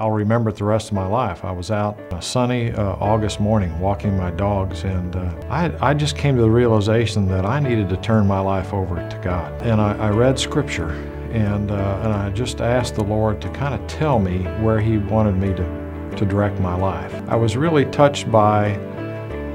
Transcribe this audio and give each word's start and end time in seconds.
I'll 0.00 0.10
remember 0.10 0.48
it 0.48 0.56
the 0.56 0.64
rest 0.64 0.88
of 0.88 0.94
my 0.94 1.06
life. 1.06 1.44
I 1.44 1.52
was 1.52 1.70
out 1.70 2.00
on 2.10 2.18
a 2.18 2.22
sunny 2.22 2.72
uh, 2.72 2.92
August 2.94 3.38
morning 3.38 3.78
walking 3.78 4.16
my 4.16 4.30
dogs, 4.30 4.84
and 4.84 5.14
uh, 5.14 5.30
I, 5.50 5.90
I 5.90 5.92
just 5.92 6.16
came 6.16 6.36
to 6.36 6.40
the 6.40 6.50
realization 6.50 7.28
that 7.28 7.44
I 7.44 7.60
needed 7.60 7.90
to 7.90 7.98
turn 7.98 8.26
my 8.26 8.40
life 8.40 8.72
over 8.72 8.96
to 8.96 9.20
God. 9.22 9.60
And 9.60 9.78
I, 9.78 9.92
I 9.98 10.08
read 10.08 10.38
Scripture, 10.38 10.88
and, 11.32 11.70
uh, 11.70 12.00
and 12.02 12.14
I 12.14 12.30
just 12.30 12.62
asked 12.62 12.94
the 12.94 13.04
Lord 13.04 13.42
to 13.42 13.50
kind 13.50 13.74
of 13.74 13.86
tell 13.88 14.18
me 14.18 14.44
where 14.62 14.80
He 14.80 14.96
wanted 14.96 15.36
me 15.36 15.48
to, 15.48 16.16
to 16.16 16.24
direct 16.24 16.58
my 16.60 16.74
life. 16.74 17.12
I 17.28 17.36
was 17.36 17.58
really 17.58 17.84
touched 17.84 18.32
by 18.32 18.76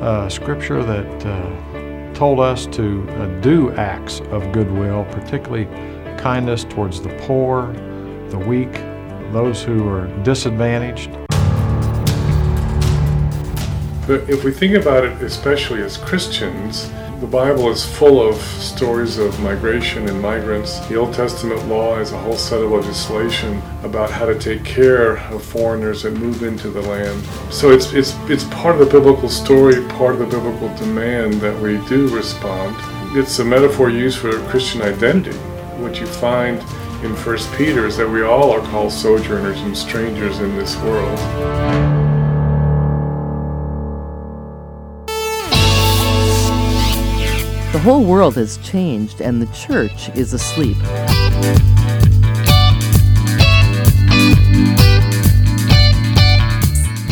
uh, 0.02 0.30
Scripture 0.30 0.84
that 0.84 1.25
uh, 1.25 2.14
told 2.14 2.39
us 2.39 2.68
to 2.68 3.09
uh, 3.09 3.41
do 3.41 3.71
acts 3.71 4.20
of 4.30 4.52
goodwill, 4.52 5.05
particularly 5.09 5.66
kindness 6.20 6.66
towards 6.66 7.02
the 7.02 7.09
poor, 7.25 7.73
the 8.30 8.38
weak, 8.38 8.80
those 9.36 9.62
who 9.62 9.86
are 9.90 10.08
disadvantaged. 10.24 11.12
But 14.07 14.30
if 14.30 14.46
we 14.46 14.52
think 14.52 14.76
about 14.76 15.04
it, 15.04 15.21
especially 15.21 15.84
as 15.84 15.98
Christians, 15.98 16.89
the 17.20 17.28
Bible 17.28 17.70
is 17.70 17.84
full 17.84 18.26
of 18.26 18.38
stories 18.38 19.18
of 19.18 19.38
migration 19.42 20.07
and 20.07 20.21
migrants. 20.21 20.79
The 20.88 20.96
Old 20.96 21.14
Testament 21.14 21.68
law 21.68 22.00
is 22.00 22.14
a 22.14 22.18
whole 22.18 22.38
set 22.38 22.62
of 22.62 22.71
legislation 22.71 23.62
about 23.84 24.10
how 24.10 24.26
to 24.26 24.40
take 24.40 24.64
care 24.64 25.18
of 25.34 25.43
foreigners 25.43 26.04
that 26.04 26.12
move 26.12 26.43
into 26.43 26.70
the 26.70 26.84
land. 26.84 27.21
So 27.52 27.71
it's, 27.71 27.92
it's, 27.92 28.15
it's 28.29 28.46
part 28.46 28.79
of 28.79 28.88
the 28.88 29.00
biblical 29.00 29.28
story, 29.28 29.86
part 29.90 30.14
of 30.14 30.20
the 30.20 30.28
biblical 30.28 30.74
demand 30.78 31.34
that 31.42 31.62
we 31.62 31.86
do 31.90 32.08
respond. 32.16 32.73
It's 33.17 33.38
a 33.40 33.44
metaphor 33.44 33.90
used 33.90 34.17
for 34.17 34.31
Christian 34.48 34.81
identity. 34.81 35.38
What 35.81 36.00
you 36.00 36.08
find 36.08 36.64
in 37.04 37.16
First 37.16 37.52
Peter 37.54 37.86
is 37.86 37.98
that 37.98 38.08
we 38.08 38.23
all 38.23 38.52
are 38.52 38.62
called 38.62 38.92
sojourners 38.92 39.59
and 39.62 39.78
strangers 39.78 40.40
in 40.40 40.56
this 40.58 40.76
world. 40.78 41.18
The 47.74 47.80
whole 47.80 48.06
world 48.06 48.36
has 48.36 48.58
changed 48.60 49.22
and 49.22 49.42
the 49.42 49.54
church 49.54 50.10
is 50.16 50.34
asleep. 50.34 50.78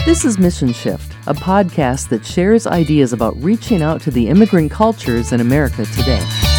This 0.05 0.25
is 0.25 0.37
Mission 0.37 0.71
Shift, 0.73 1.11
a 1.27 1.33
podcast 1.33 2.09
that 2.09 2.25
shares 2.25 2.67
ideas 2.67 3.13
about 3.13 3.35
reaching 3.41 3.81
out 3.81 4.01
to 4.01 4.11
the 4.11 4.27
immigrant 4.27 4.71
cultures 4.71 5.31
in 5.31 5.41
America 5.41 5.85
today. 5.85 6.52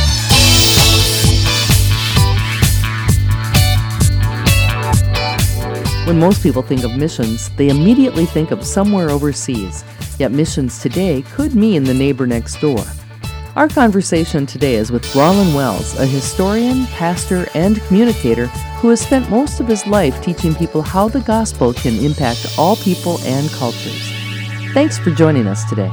When 6.04 6.20
most 6.20 6.42
people 6.42 6.60
think 6.60 6.84
of 6.84 6.94
missions, 6.98 7.48
they 7.56 7.70
immediately 7.70 8.26
think 8.26 8.50
of 8.50 8.62
somewhere 8.62 9.08
overseas, 9.08 9.84
yet 10.18 10.32
missions 10.32 10.78
today 10.78 11.22
could 11.32 11.54
mean 11.54 11.82
the 11.82 11.94
neighbor 11.94 12.26
next 12.26 12.60
door. 12.60 12.84
Our 13.56 13.68
conversation 13.68 14.44
today 14.44 14.74
is 14.74 14.92
with 14.92 15.10
Rollin 15.14 15.54
Wells, 15.54 15.98
a 15.98 16.04
historian, 16.04 16.84
pastor, 16.88 17.48
and 17.54 17.80
communicator 17.84 18.48
who 18.82 18.90
has 18.90 19.00
spent 19.00 19.30
most 19.30 19.60
of 19.60 19.66
his 19.66 19.86
life 19.86 20.22
teaching 20.22 20.54
people 20.54 20.82
how 20.82 21.08
the 21.08 21.20
gospel 21.20 21.72
can 21.72 21.98
impact 22.04 22.58
all 22.58 22.76
people 22.76 23.18
and 23.22 23.48
cultures. 23.52 24.12
Thanks 24.74 24.98
for 24.98 25.10
joining 25.10 25.46
us 25.46 25.64
today. 25.70 25.88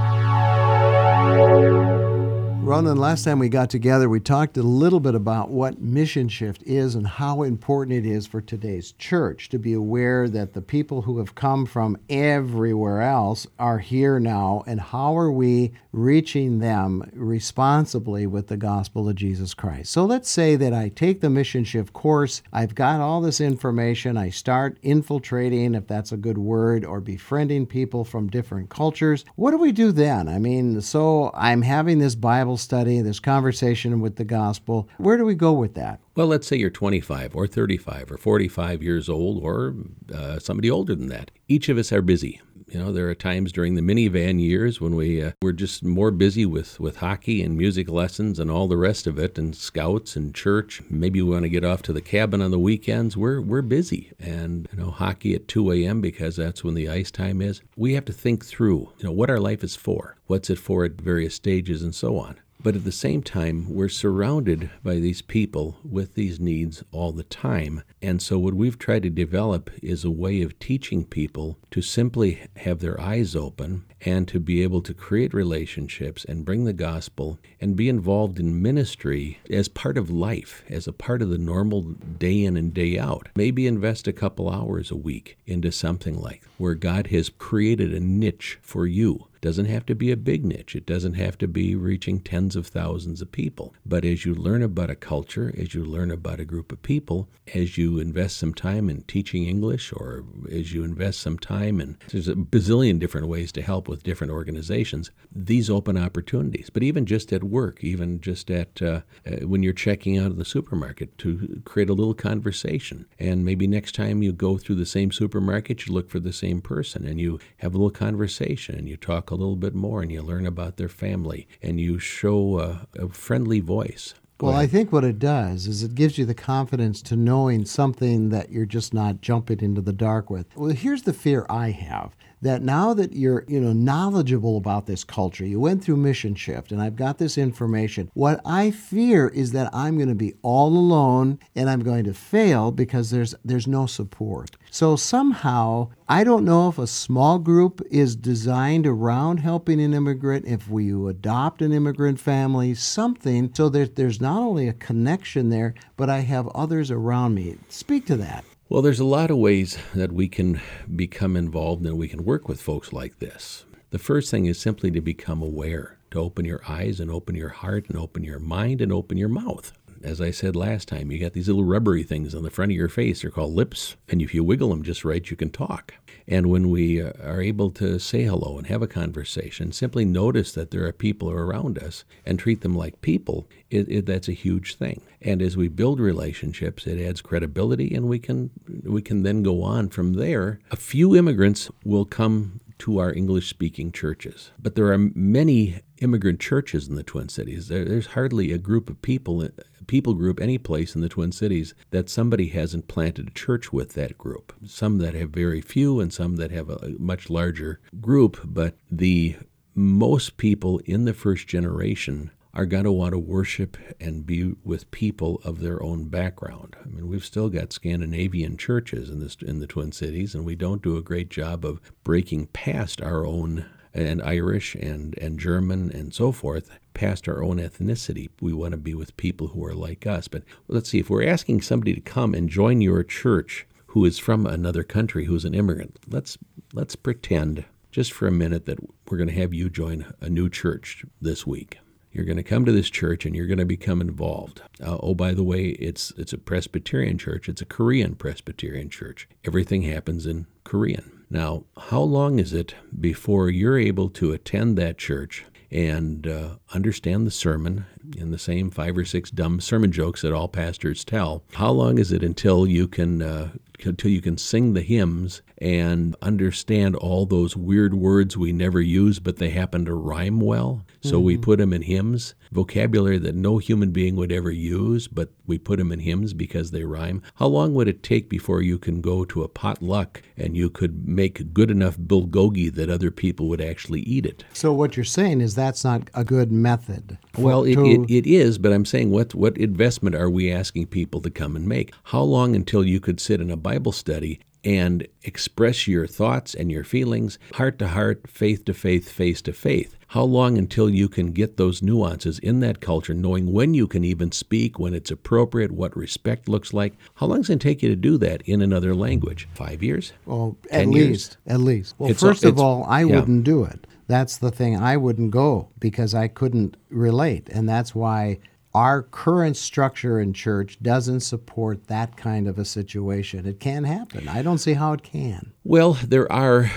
Ronan, 2.72 2.96
last 2.96 3.26
time 3.26 3.38
we 3.38 3.50
got 3.50 3.70
together, 3.70 4.08
we 4.08 4.22
talked 4.22 4.56
a 4.56 4.64
little 4.64 5.02
bit 5.02 5.14
about 5.14 5.50
what 5.50 5.82
Mission 5.82 6.30
Shift 6.30 6.64
is 6.64 6.96
and 6.96 7.06
how 7.06 7.44
important 7.44 7.98
it 7.98 8.10
is 8.10 8.26
for 8.26 8.40
today's 8.40 8.94
church 8.94 9.50
to 9.50 9.60
be 9.60 9.74
aware 9.74 10.30
that 10.30 10.54
the 10.54 10.62
people 10.62 11.02
who 11.02 11.18
have 11.18 11.36
come 11.36 11.66
from 11.66 11.98
everywhere 12.10 13.02
else 13.02 13.46
are 13.60 13.80
here 13.80 14.22
now, 14.22 14.64
and 14.66 14.80
how 14.80 15.18
are 15.18 15.34
we 15.34 15.74
reaching 15.92 16.60
them 16.60 17.12
responsibly 17.12 18.26
with 18.26 18.48
the 18.48 18.56
gospel 18.56 19.10
of 19.10 19.16
Jesus 19.16 19.54
Christ. 19.54 19.92
So 19.92 20.06
let's 20.06 20.30
say 20.30 20.56
that 20.56 20.74
I 20.74 20.88
take 20.88 21.20
the 21.20 21.30
Mission 21.30 21.66
Shift 21.66 21.92
course, 21.92 22.42
I've 22.54 22.74
got 22.74 23.02
all 23.02 23.20
this 23.20 23.42
information, 23.42 24.16
I 24.16 24.30
start 24.30 24.78
infiltrating, 24.82 25.76
if 25.76 25.88
that's 25.88 26.14
a 26.14 26.18
good 26.18 26.38
word, 26.38 26.86
or 26.86 27.02
befriending 27.02 27.66
people 27.66 28.06
from 28.06 28.30
different 28.30 28.70
cultures. 28.70 29.26
What 29.36 29.52
do 29.52 29.58
we 29.58 29.74
do 29.74 29.92
then? 29.92 30.30
I 30.30 30.40
mean, 30.40 30.80
so 30.80 31.32
I'm 31.34 31.64
having 31.64 32.00
this 32.00 32.16
Bible 32.16 32.60
study, 32.62 33.02
this 33.02 33.20
conversation 33.20 34.00
with 34.00 34.16
the 34.16 34.24
gospel. 34.24 34.88
Where 34.98 35.18
do 35.18 35.26
we 35.26 35.36
go 35.36 35.54
with 35.54 35.74
that? 35.76 36.00
Well, 36.16 36.28
let's 36.28 36.48
say 36.48 36.58
you're 36.58 36.70
25 36.70 37.36
or 37.36 37.48
35 37.48 38.12
or 38.12 38.18
45 38.18 38.84
years 38.84 39.10
old 39.10 39.44
or 39.44 39.76
uh, 40.14 40.40
somebody 40.40 40.70
older 40.70 40.96
than 40.96 41.10
that. 41.10 41.32
Each 41.48 41.70
of 41.70 41.78
us 41.78 41.92
are 41.92 42.02
busy. 42.02 42.42
You 42.72 42.80
know, 42.80 42.94
there 42.94 43.10
are 43.10 43.16
times 43.16 43.52
during 43.52 43.76
the 43.76 43.82
minivan 43.82 44.40
years 44.40 44.80
when 44.80 44.96
we 44.96 45.22
uh, 45.22 45.32
we're 45.42 45.52
just 45.52 45.84
more 45.84 46.10
busy 46.10 46.46
with, 46.46 46.80
with 46.80 46.98
hockey 46.98 47.44
and 47.44 47.58
music 47.58 47.90
lessons 47.90 48.40
and 48.40 48.50
all 48.50 48.70
the 48.70 48.78
rest 48.78 49.08
of 49.08 49.20
it, 49.20 49.38
and 49.38 49.54
scouts 49.54 50.16
and 50.16 50.34
church. 50.34 50.82
Maybe 50.90 51.22
we 51.22 51.32
want 51.32 51.44
to 51.44 51.50
get 51.50 51.66
off 51.66 51.82
to 51.84 51.94
the 51.94 52.00
cabin 52.00 52.42
on 52.42 52.52
the 52.52 52.58
weekends. 52.58 53.18
We're 53.18 53.42
we're 53.42 53.62
busy, 53.62 54.14
and 54.20 54.70
you 54.72 54.80
know, 54.80 54.90
hockey 54.90 55.36
at 55.36 55.50
2 55.50 55.70
a.m. 55.74 56.00
because 56.00 56.38
that's 56.38 56.64
when 56.64 56.76
the 56.76 56.88
ice 56.88 57.12
time 57.12 57.42
is. 57.42 57.62
We 57.76 57.94
have 57.96 58.06
to 58.06 58.14
think 58.14 58.46
through, 58.46 58.94
you 59.00 59.04
know, 59.04 59.12
what 59.12 59.30
our 59.30 59.40
life 59.40 59.66
is 59.66 59.76
for, 59.76 60.16
what's 60.28 60.50
it 60.50 60.58
for 60.58 60.86
at 60.86 60.94
various 60.94 61.36
stages, 61.36 61.82
and 61.82 61.94
so 61.94 62.18
on. 62.18 62.40
But 62.64 62.76
at 62.76 62.84
the 62.84 62.92
same 62.92 63.24
time, 63.24 63.74
we're 63.74 63.90
surrounded 63.90 64.70
by 64.84 64.96
these 64.96 65.24
people 65.24 65.80
with 65.84 66.14
these 66.14 66.40
needs 66.40 66.84
all 66.92 67.12
the 67.12 67.24
time. 67.24 67.82
And 68.04 68.22
so, 68.22 68.38
what 68.38 68.54
we've 68.54 68.78
tried 68.78 69.02
to 69.04 69.10
develop 69.10 69.72
is 69.82 70.04
a 70.04 70.12
way 70.12 70.44
of 70.44 70.60
teaching 70.60 71.04
people 71.06 71.58
to 71.72 71.82
simply 71.82 72.42
have 72.58 72.80
their 72.80 73.00
eyes 73.02 73.36
open 73.36 73.86
and 74.02 74.28
to 74.28 74.40
be 74.40 74.62
able 74.62 74.82
to 74.82 74.94
create 74.94 75.34
relationships 75.34 76.24
and 76.26 76.46
bring 76.46 76.66
the 76.66 76.74
gospel 76.74 77.40
and 77.60 77.76
be 77.76 77.90
involved 77.90 78.40
in 78.40 78.62
ministry 78.62 79.40
as 79.50 79.68
part 79.68 79.98
of 79.98 80.12
life, 80.12 80.64
as 80.70 80.88
a 80.88 80.94
part 80.94 81.24
of 81.24 81.30
the 81.30 81.38
normal 81.40 81.82
day 81.82 82.44
in 82.44 82.58
and 82.58 82.76
day 82.76 83.00
out. 83.00 83.30
Maybe 83.36 83.66
invest 83.66 84.08
a 84.08 84.14
couple 84.14 84.50
hours 84.50 84.92
a 84.92 84.96
week 84.96 85.38
into 85.48 85.72
something 85.72 86.20
like 86.20 86.44
where 86.58 86.76
God 86.76 87.08
has 87.08 87.30
created 87.30 87.92
a 87.94 88.00
niche 88.00 88.60
for 88.62 88.86
you 88.86 89.28
doesn't 89.42 89.66
have 89.66 89.86
to 89.88 89.96
be 89.96 90.12
a 90.12 90.18
big 90.18 90.46
niche. 90.46 90.76
It 90.76 90.86
doesn't 90.86 91.14
have 91.14 91.38
to 91.40 91.48
be 91.48 91.76
reaching 91.76 92.20
tens 92.20 92.56
of 92.56 92.68
thousands 92.68 93.22
of 93.22 93.32
people. 93.32 93.74
But 93.86 94.06
as 94.06 94.26
you 94.26 94.36
learn 94.36 94.62
about 94.62 94.90
a 94.90 94.96
culture, 94.96 95.54
as 95.58 95.74
you 95.74 95.84
learn 95.84 96.12
about 96.12 96.40
a 96.40 96.46
group 96.46 96.72
of 96.72 96.82
people, 96.84 97.28
as 97.54 97.78
you 97.78 98.00
invest 98.00 98.38
some 98.38 98.54
time 98.54 98.90
in 98.90 99.02
teaching 99.04 99.46
English, 99.46 99.92
or 99.92 100.24
as 100.52 100.74
you 100.74 100.84
invest 100.84 101.20
some 101.20 101.40
time 101.40 101.82
in, 101.82 101.98
there's 102.10 102.28
a 102.28 102.36
bazillion 102.36 103.00
different 103.00 103.28
ways 103.28 103.52
to 103.54 103.62
help 103.62 103.88
with 103.88 104.04
different 104.04 104.32
organizations, 104.32 105.12
these 105.34 105.70
open 105.70 105.98
opportunities. 105.98 106.70
But 106.70 106.84
even 106.84 107.06
just 107.06 107.34
at 107.34 107.44
work, 107.44 107.84
even 107.84 108.22
just 108.22 108.52
at 108.52 108.82
uh, 108.82 109.02
uh, 109.26 109.48
when 109.48 109.64
you're 109.64 109.74
checking 109.74 110.18
out 110.18 110.28
of 110.28 110.38
the 110.38 110.46
supermarket, 110.46 111.18
to 111.20 111.62
create 111.66 111.90
a 111.90 111.94
little 111.94 112.14
conversation. 112.14 113.06
And 113.20 113.44
maybe 113.44 113.68
next 113.68 113.96
time 113.96 114.22
you 114.22 114.32
go 114.32 114.58
through 114.58 114.76
the 114.76 114.86
same 114.86 115.12
supermarket, 115.12 115.88
you 115.88 115.94
look 115.94 116.10
for 116.10 116.20
the 116.20 116.34
same 116.34 116.62
person 116.62 117.06
and 117.06 117.20
you 117.20 117.40
have 117.58 117.74
a 117.74 117.78
little 117.78 117.90
conversation 117.90 118.76
and 118.76 118.88
you 118.88 118.98
talk 118.98 119.31
a 119.32 119.36
little 119.36 119.56
bit 119.56 119.74
more 119.74 120.02
and 120.02 120.12
you 120.12 120.22
learn 120.22 120.46
about 120.46 120.78
their 120.78 120.90
family 120.90 121.48
and 121.62 121.80
you 121.80 121.98
show 122.00 122.60
a, 122.60 122.88
a 122.98 123.10
friendly 123.10 123.60
voice. 123.60 124.14
Well, 124.40 124.56
I 124.56 124.66
think 124.66 124.92
what 124.92 125.04
it 125.04 125.20
does 125.20 125.68
is 125.68 125.84
it 125.84 125.94
gives 125.94 126.18
you 126.18 126.26
the 126.26 126.34
confidence 126.34 127.04
to 127.04 127.16
knowing 127.16 127.66
something 127.66 128.30
that 128.30 128.50
you're 128.50 128.66
just 128.66 128.92
not 128.92 129.22
jumping 129.22 129.60
into 129.60 129.82
the 129.82 129.94
dark 129.94 130.32
with. 130.32 130.48
Well, 130.56 130.72
here's 130.72 131.04
the 131.04 131.14
fear 131.14 131.46
I 131.48 131.70
have 131.70 132.16
that 132.42 132.62
now 132.62 132.94
that 132.94 133.14
you're 133.14 133.46
you 133.48 133.60
know 133.60 133.74
knowledgeable 133.74 134.58
about 134.58 134.86
this 134.86 135.04
culture 135.04 135.46
you 135.46 135.60
went 135.60 135.84
through 135.84 135.96
mission 135.96 136.36
shift 136.36 136.72
and 136.72 136.82
i've 136.82 136.96
got 136.96 137.18
this 137.18 137.38
information. 137.38 138.10
What 138.14 138.42
i 138.46 138.72
fear 138.72 139.28
is 139.30 139.52
that 139.52 139.74
i'm 139.74 139.98
going 139.98 140.10
to 140.10 140.16
be 140.16 140.34
all 140.42 140.70
alone 140.70 141.40
and 141.56 141.70
i'm 141.70 141.82
going 141.82 142.04
to 142.06 142.14
fail 142.14 142.72
because 142.72 143.12
there's 143.12 143.36
there's 143.44 143.68
no 143.68 143.86
support. 143.86 144.58
So 144.70 144.96
somehow 144.96 145.90
i 146.08 146.24
don't 146.24 146.46
know 146.46 146.70
if 146.70 146.78
a 146.78 146.88
small 146.88 147.40
group 147.40 147.82
is 147.90 148.16
designed 148.16 148.88
around 148.88 149.38
helping 149.38 149.82
an 149.82 149.94
immigrant 149.94 150.46
if 150.46 150.70
we 150.70 150.92
adopt 150.92 151.62
an 151.62 151.72
immigrant 151.72 152.20
family 152.20 152.74
something 152.74 153.52
so 153.54 153.70
that 153.70 153.96
there's 153.96 154.22
not 154.22 154.42
only 154.42 154.68
a 154.68 154.74
connection 154.74 155.50
there 155.50 155.74
but 155.96 156.10
i 156.10 156.20
have 156.20 156.48
others 156.50 156.92
around 156.92 157.36
me. 157.36 157.58
Speak 157.70 158.06
to 158.06 158.18
that 158.18 158.44
well, 158.72 158.82
there's 158.82 159.02
a 159.02 159.06
lot 159.06 159.30
of 159.30 159.36
ways 159.36 159.78
that 159.94 160.14
we 160.14 160.30
can 160.30 160.62
become 160.96 161.36
involved 161.36 161.86
and 161.86 161.98
we 161.98 162.08
can 162.08 162.24
work 162.24 162.48
with 162.48 162.62
folks 162.62 162.94
like 162.94 163.20
this. 163.20 163.66
The 163.90 164.00
first 164.00 164.32
thing 164.32 164.46
is 164.46 164.62
simply 164.62 164.90
to 164.92 165.02
become 165.02 165.42
aware, 165.42 165.98
to 166.12 166.20
open 166.20 166.46
your 166.46 166.62
eyes 166.66 167.02
and 167.02 167.12
open 167.12 167.36
your 167.36 167.50
heart 167.50 167.90
and 167.90 167.98
open 167.98 168.24
your 168.24 168.40
mind 168.40 168.80
and 168.80 168.94
open 168.94 169.18
your 169.18 169.28
mouth. 169.28 169.74
As 170.04 170.20
I 170.20 170.32
said 170.32 170.56
last 170.56 170.88
time, 170.88 171.12
you 171.12 171.20
got 171.20 171.34
these 171.34 171.48
little 171.48 171.64
rubbery 171.64 172.04
things 172.04 172.34
on 172.34 172.44
the 172.44 172.50
front 172.50 172.72
of 172.72 172.78
your 172.78 172.90
face. 172.90 173.22
They're 173.22 173.32
called 173.32 173.54
lips. 173.54 173.96
And 174.10 174.22
if 174.22 174.34
you 174.34 174.44
wiggle 174.44 174.70
them 174.70 174.84
just 174.84 175.06
right, 175.06 175.30
you 175.30 175.38
can 175.38 175.50
talk. 175.50 175.94
And 176.28 176.48
when 176.50 176.70
we 176.70 177.02
uh, 177.02 177.12
are 177.24 177.42
able 177.42 177.72
to 177.72 178.00
say 178.00 178.24
hello 178.24 178.58
and 178.58 178.68
have 178.68 178.82
a 178.82 178.88
conversation, 178.88 179.72
simply 179.72 180.06
notice 180.06 180.52
that 180.54 180.72
there 180.72 180.86
are 180.86 180.92
people 180.92 181.30
around 181.30 181.78
us 181.78 182.04
and 182.26 182.40
treat 182.40 182.62
them 182.62 182.76
like 182.76 183.02
people, 183.02 183.48
it, 183.70 183.88
it, 183.90 184.06
that's 184.06 184.28
a 184.28 184.34
huge 184.34 184.76
thing. 184.76 185.02
And 185.22 185.42
as 185.42 185.56
we 185.56 185.68
build 185.68 186.00
relationships, 186.00 186.88
it 186.88 187.00
adds 187.00 187.22
credibility, 187.22 187.94
and 187.94 188.08
we 188.08 188.18
can 188.18 188.50
we 188.84 189.02
can 189.02 189.24
then 189.24 189.44
go 189.44 189.62
on 189.62 189.90
from 189.90 190.14
there. 190.14 190.60
A 190.72 190.76
few 190.76 191.16
immigrants 191.16 191.70
will 191.84 192.06
come 192.06 192.60
to 192.80 192.98
our 192.98 193.14
English 193.14 193.48
speaking 193.48 193.92
churches. 193.92 194.52
But 194.58 194.74
there 194.74 194.92
are 194.92 194.98
many 194.98 195.82
immigrant 196.02 196.40
churches 196.40 196.88
in 196.88 196.96
the 196.96 197.04
Twin 197.04 197.30
Cities. 197.30 197.68
There, 197.68 197.86
there's 197.86 198.08
hardly 198.08 198.52
a 198.52 198.58
group 198.58 198.90
of 198.90 199.02
people, 199.02 199.48
people 199.88 200.14
group, 200.14 200.40
any 200.40 200.58
place 200.58 200.96
in 200.96 201.02
the 201.02 201.10
Twin 201.10 201.32
Cities 201.32 201.74
that 201.92 202.10
somebody 202.10 202.48
hasn't 202.48 202.88
planted 202.88 203.28
a 203.28 203.32
church 203.32 203.72
with 203.72 203.94
that 203.94 204.18
group. 204.18 204.54
Some 204.66 204.98
that 204.98 205.14
have 205.14 205.30
very 205.30 205.62
few 205.62 206.00
and 206.00 206.12
some 206.12 206.36
that 206.38 206.52
have 206.52 206.70
a 206.70 206.96
much 207.00 207.30
larger 207.30 207.80
group, 208.02 208.40
but 208.44 208.76
the 208.90 209.38
most 209.74 210.38
people 210.38 210.80
in 210.86 211.06
the 211.06 211.14
first 211.14 211.48
generation 211.48 212.32
are 212.54 212.66
going 212.66 212.84
to 212.84 212.92
want 212.92 213.14
to 213.14 213.20
worship 213.20 213.78
and 214.00 214.26
be 214.26 214.54
with 214.64 214.92
people 214.92 215.40
of 215.46 215.62
their 215.62 215.82
own 215.82 216.10
background. 216.10 216.76
I 216.84 216.88
mean, 216.90 217.08
we've 217.08 217.24
still 217.24 217.50
got 217.50 217.72
Scandinavian 217.72 218.58
churches 218.58 219.10
in 219.10 219.20
this 219.20 219.38
in 219.42 219.60
the 219.60 219.68
Twin 219.68 219.94
Cities, 219.94 220.36
and 220.36 220.44
we 220.44 220.56
don't 220.56 220.82
do 220.82 220.98
a 220.98 221.02
great 221.02 221.30
job 221.30 221.64
of 221.64 221.80
breaking 222.04 222.48
past 222.48 223.02
our 223.02 223.26
own 223.26 223.66
and 223.94 224.22
Irish 224.22 224.76
and 224.76 225.18
and 225.18 225.40
German 225.40 225.92
and 225.92 226.14
so 226.14 226.32
forth 226.32 226.70
past 226.94 227.28
our 227.28 227.44
own 227.44 227.58
ethnicity. 227.58 228.30
We 228.42 228.54
want 228.54 228.72
to 228.72 228.78
be 228.78 228.94
with 228.94 229.18
people 229.18 229.48
who 229.48 229.66
are 229.66 229.74
like 229.74 230.06
us. 230.06 230.28
But 230.28 230.44
let's 230.68 230.90
see 230.90 231.00
if 231.00 231.10
we're 231.10 231.28
asking 231.28 231.62
somebody 231.62 231.94
to 231.94 232.02
come 232.02 232.34
and 232.34 232.50
join 232.50 232.82
your 232.82 233.04
church 233.04 233.68
who 233.88 234.06
is 234.06 234.20
from 234.20 234.46
another 234.46 234.84
country, 234.84 235.26
who's 235.26 235.46
an 235.46 235.54
immigrant. 235.54 236.00
Let's 236.08 236.38
let's 236.74 236.96
pretend 236.96 237.66
just 237.92 238.14
for 238.14 238.28
a 238.28 238.32
minute 238.32 238.66
that 238.66 238.80
we're 239.10 239.18
going 239.18 239.30
to 239.30 239.36
have 239.36 239.54
you 239.54 239.70
join 239.70 240.14
a 240.22 240.30
new 240.30 240.50
church 240.50 241.04
this 241.20 241.46
week. 241.46 241.78
You're 242.12 242.26
going 242.26 242.38
to 242.38 242.44
come 242.44 242.66
to 242.66 242.72
this 242.72 242.90
church 242.90 243.26
and 243.26 243.36
you're 243.36 243.48
going 243.48 243.58
to 243.60 243.66
become 243.66 244.02
involved. 244.02 244.62
Uh, 244.82 244.98
oh, 245.02 245.16
by 245.16 245.34
the 245.34 245.44
way, 245.44 245.70
it's 245.70 246.12
it's 246.18 246.34
a 246.34 246.38
Presbyterian 246.38 247.18
church. 247.18 247.48
It's 247.48 247.62
a 247.62 247.66
Korean 247.66 248.16
Presbyterian 248.16 248.90
church. 248.90 249.28
Everything 249.46 249.84
happens 249.84 250.26
in 250.26 250.48
Korean. 250.64 251.21
Now, 251.32 251.64
how 251.78 252.02
long 252.02 252.40
is 252.40 252.52
it 252.52 252.76
before 253.00 253.50
you're 253.50 253.80
able 253.80 254.10
to 254.10 254.34
attend 254.34 254.78
that 254.78 254.98
church 254.98 255.46
and 255.72 256.28
uh, 256.28 256.50
understand 256.74 257.26
the 257.26 257.32
sermon 257.32 257.86
in 258.18 258.32
the 258.32 258.38
same 258.38 258.70
five 258.70 258.98
or 258.98 259.06
six 259.06 259.32
dumb 259.32 259.62
sermon 259.62 259.94
jokes 259.94 260.24
that 260.24 260.34
all 260.34 260.50
pastors 260.50 261.06
tell? 261.06 261.46
How 261.54 261.72
long 261.72 261.98
is 262.00 262.12
it 262.12 262.22
until 262.22 262.68
you 262.68 262.86
can 262.86 263.22
uh, 263.22 263.52
until 263.86 264.12
you 264.12 264.22
can 264.22 264.38
sing 264.38 264.74
the 264.74 264.82
hymns 264.82 265.42
and 265.58 266.16
understand 266.22 266.96
all 266.96 267.26
those 267.26 267.56
weird 267.56 267.94
words 267.94 268.36
we 268.38 268.52
never 268.52 268.82
use, 268.82 269.20
but 269.20 269.38
they 269.38 269.50
happen 269.50 269.86
to 269.86 269.94
rhyme 269.94 270.40
well. 270.40 270.86
So 271.02 271.16
mm-hmm. 271.16 271.26
we 271.26 271.38
put 271.38 271.60
them 271.60 271.74
in 271.74 271.82
hymns, 271.82 272.36
vocabulary 272.52 273.18
that 273.20 273.36
no 273.36 273.58
human 273.58 273.92
being 273.92 274.16
would 274.16 274.32
ever 274.32 274.52
use, 274.52 275.08
but 275.08 275.30
we 275.48 275.58
put 275.58 275.80
them 275.80 275.92
in 275.92 276.00
hymns 276.00 276.34
because 276.34 276.72
they 276.72 276.84
rhyme. 276.84 277.24
How 277.36 277.48
long 277.48 277.74
would 277.74 277.88
it 277.88 278.04
take 278.04 278.30
before 278.30 278.62
you 278.62 278.78
can 278.78 279.02
go 279.02 279.26
to 279.26 279.44
a 279.44 279.48
potluck 279.48 280.22
and 280.38 280.56
you 280.56 280.70
could 280.70 281.08
make 281.08 281.54
good 281.54 281.72
enough 281.72 281.98
bulgogi 281.98 282.74
that 282.74 282.90
other 282.90 283.10
people 283.10 283.50
would 283.50 283.62
actually 283.62 284.02
eat 284.02 284.26
it? 284.26 284.44
So 284.54 284.74
what 284.74 284.96
you're 284.96 285.04
saying 285.04 285.42
is 285.42 285.56
that's 285.56 285.84
not 285.84 286.10
a 286.14 286.24
good 286.24 286.52
method. 286.52 287.18
Well, 287.38 287.64
it, 287.64 287.80
it, 287.80 288.10
it 288.10 288.28
is, 288.28 288.58
but 288.58 288.72
I'm 288.72 288.86
saying 288.86 289.10
what 289.10 289.34
what 289.34 289.58
investment 289.58 290.16
are 290.16 290.30
we 290.30 290.52
asking 290.52 290.88
people 290.88 291.22
to 291.22 291.30
come 291.32 291.56
and 291.56 291.68
make? 291.68 291.94
How 292.04 292.22
long 292.22 292.56
until 292.56 292.86
you 292.86 293.00
could 293.00 293.20
sit 293.20 293.42
in 293.42 293.50
a 293.50 293.58
Bible 293.58 293.92
study 293.92 294.40
and 294.64 295.08
express 295.24 295.88
your 295.88 296.08
thoughts 296.08 296.54
and 296.54 296.72
your 296.72 296.84
feelings 296.84 297.40
heart 297.54 297.80
to 297.80 297.90
heart, 297.90 298.28
faith 298.28 298.66
to 298.66 298.74
faith, 298.74 299.10
face 299.10 299.42
to 299.44 299.54
faith. 299.54 299.96
How 300.08 300.24
long 300.24 300.58
until 300.58 300.90
you 300.90 301.08
can 301.08 301.32
get 301.32 301.56
those 301.56 301.82
nuances 301.82 302.38
in 302.40 302.60
that 302.60 302.82
culture, 302.82 303.14
knowing 303.14 303.54
when 303.54 303.74
you 303.74 303.88
can 303.88 304.04
even 304.04 304.32
speak, 304.34 304.78
when 304.78 304.94
it's 304.94 305.10
appropriate, 305.10 305.72
what 305.72 305.96
respect 305.96 306.50
looks 306.50 306.74
like? 306.74 306.96
How 307.16 307.28
long 307.28 307.38
does 307.40 307.50
it 307.50 307.62
take 307.62 307.82
you 307.82 307.90
to 307.90 307.96
do 307.96 308.18
that 308.18 308.42
in 308.42 308.62
another 308.62 308.94
language? 308.94 309.48
Five 309.54 309.82
years? 309.82 310.12
Well, 310.26 310.58
at 310.70 310.88
least. 310.88 311.38
Years? 311.46 311.56
At 311.56 311.60
least. 311.62 311.96
Well, 311.98 312.12
it's, 312.12 312.20
first 312.20 312.44
of 312.44 312.60
all, 312.60 312.84
I 312.90 313.04
yeah. 313.06 313.16
wouldn't 313.16 313.46
do 313.46 313.64
it. 313.64 313.88
That's 314.08 314.38
the 314.38 314.52
thing. 314.52 314.76
I 314.78 314.98
wouldn't 314.98 315.32
go 315.32 315.70
because 315.80 316.14
I 316.14 316.28
couldn't 316.28 316.76
relate. 316.90 317.48
And 317.50 317.70
that's 317.70 317.96
why 317.96 318.40
our 318.74 319.04
current 319.04 319.58
structure 319.58 320.20
in 320.20 320.34
church 320.34 320.78
doesn't 320.82 321.20
support 321.22 321.88
that 321.88 322.16
kind 322.16 322.48
of 322.48 322.58
a 322.58 322.66
situation. 322.66 323.46
It 323.46 323.60
can 323.60 323.84
happen. 323.84 324.28
I 324.30 324.42
don't 324.42 324.60
see 324.60 324.74
how 324.74 324.94
it 324.94 325.04
can. 325.04 325.52
Well, 325.64 325.94
there 326.04 326.30
are, 326.32 326.72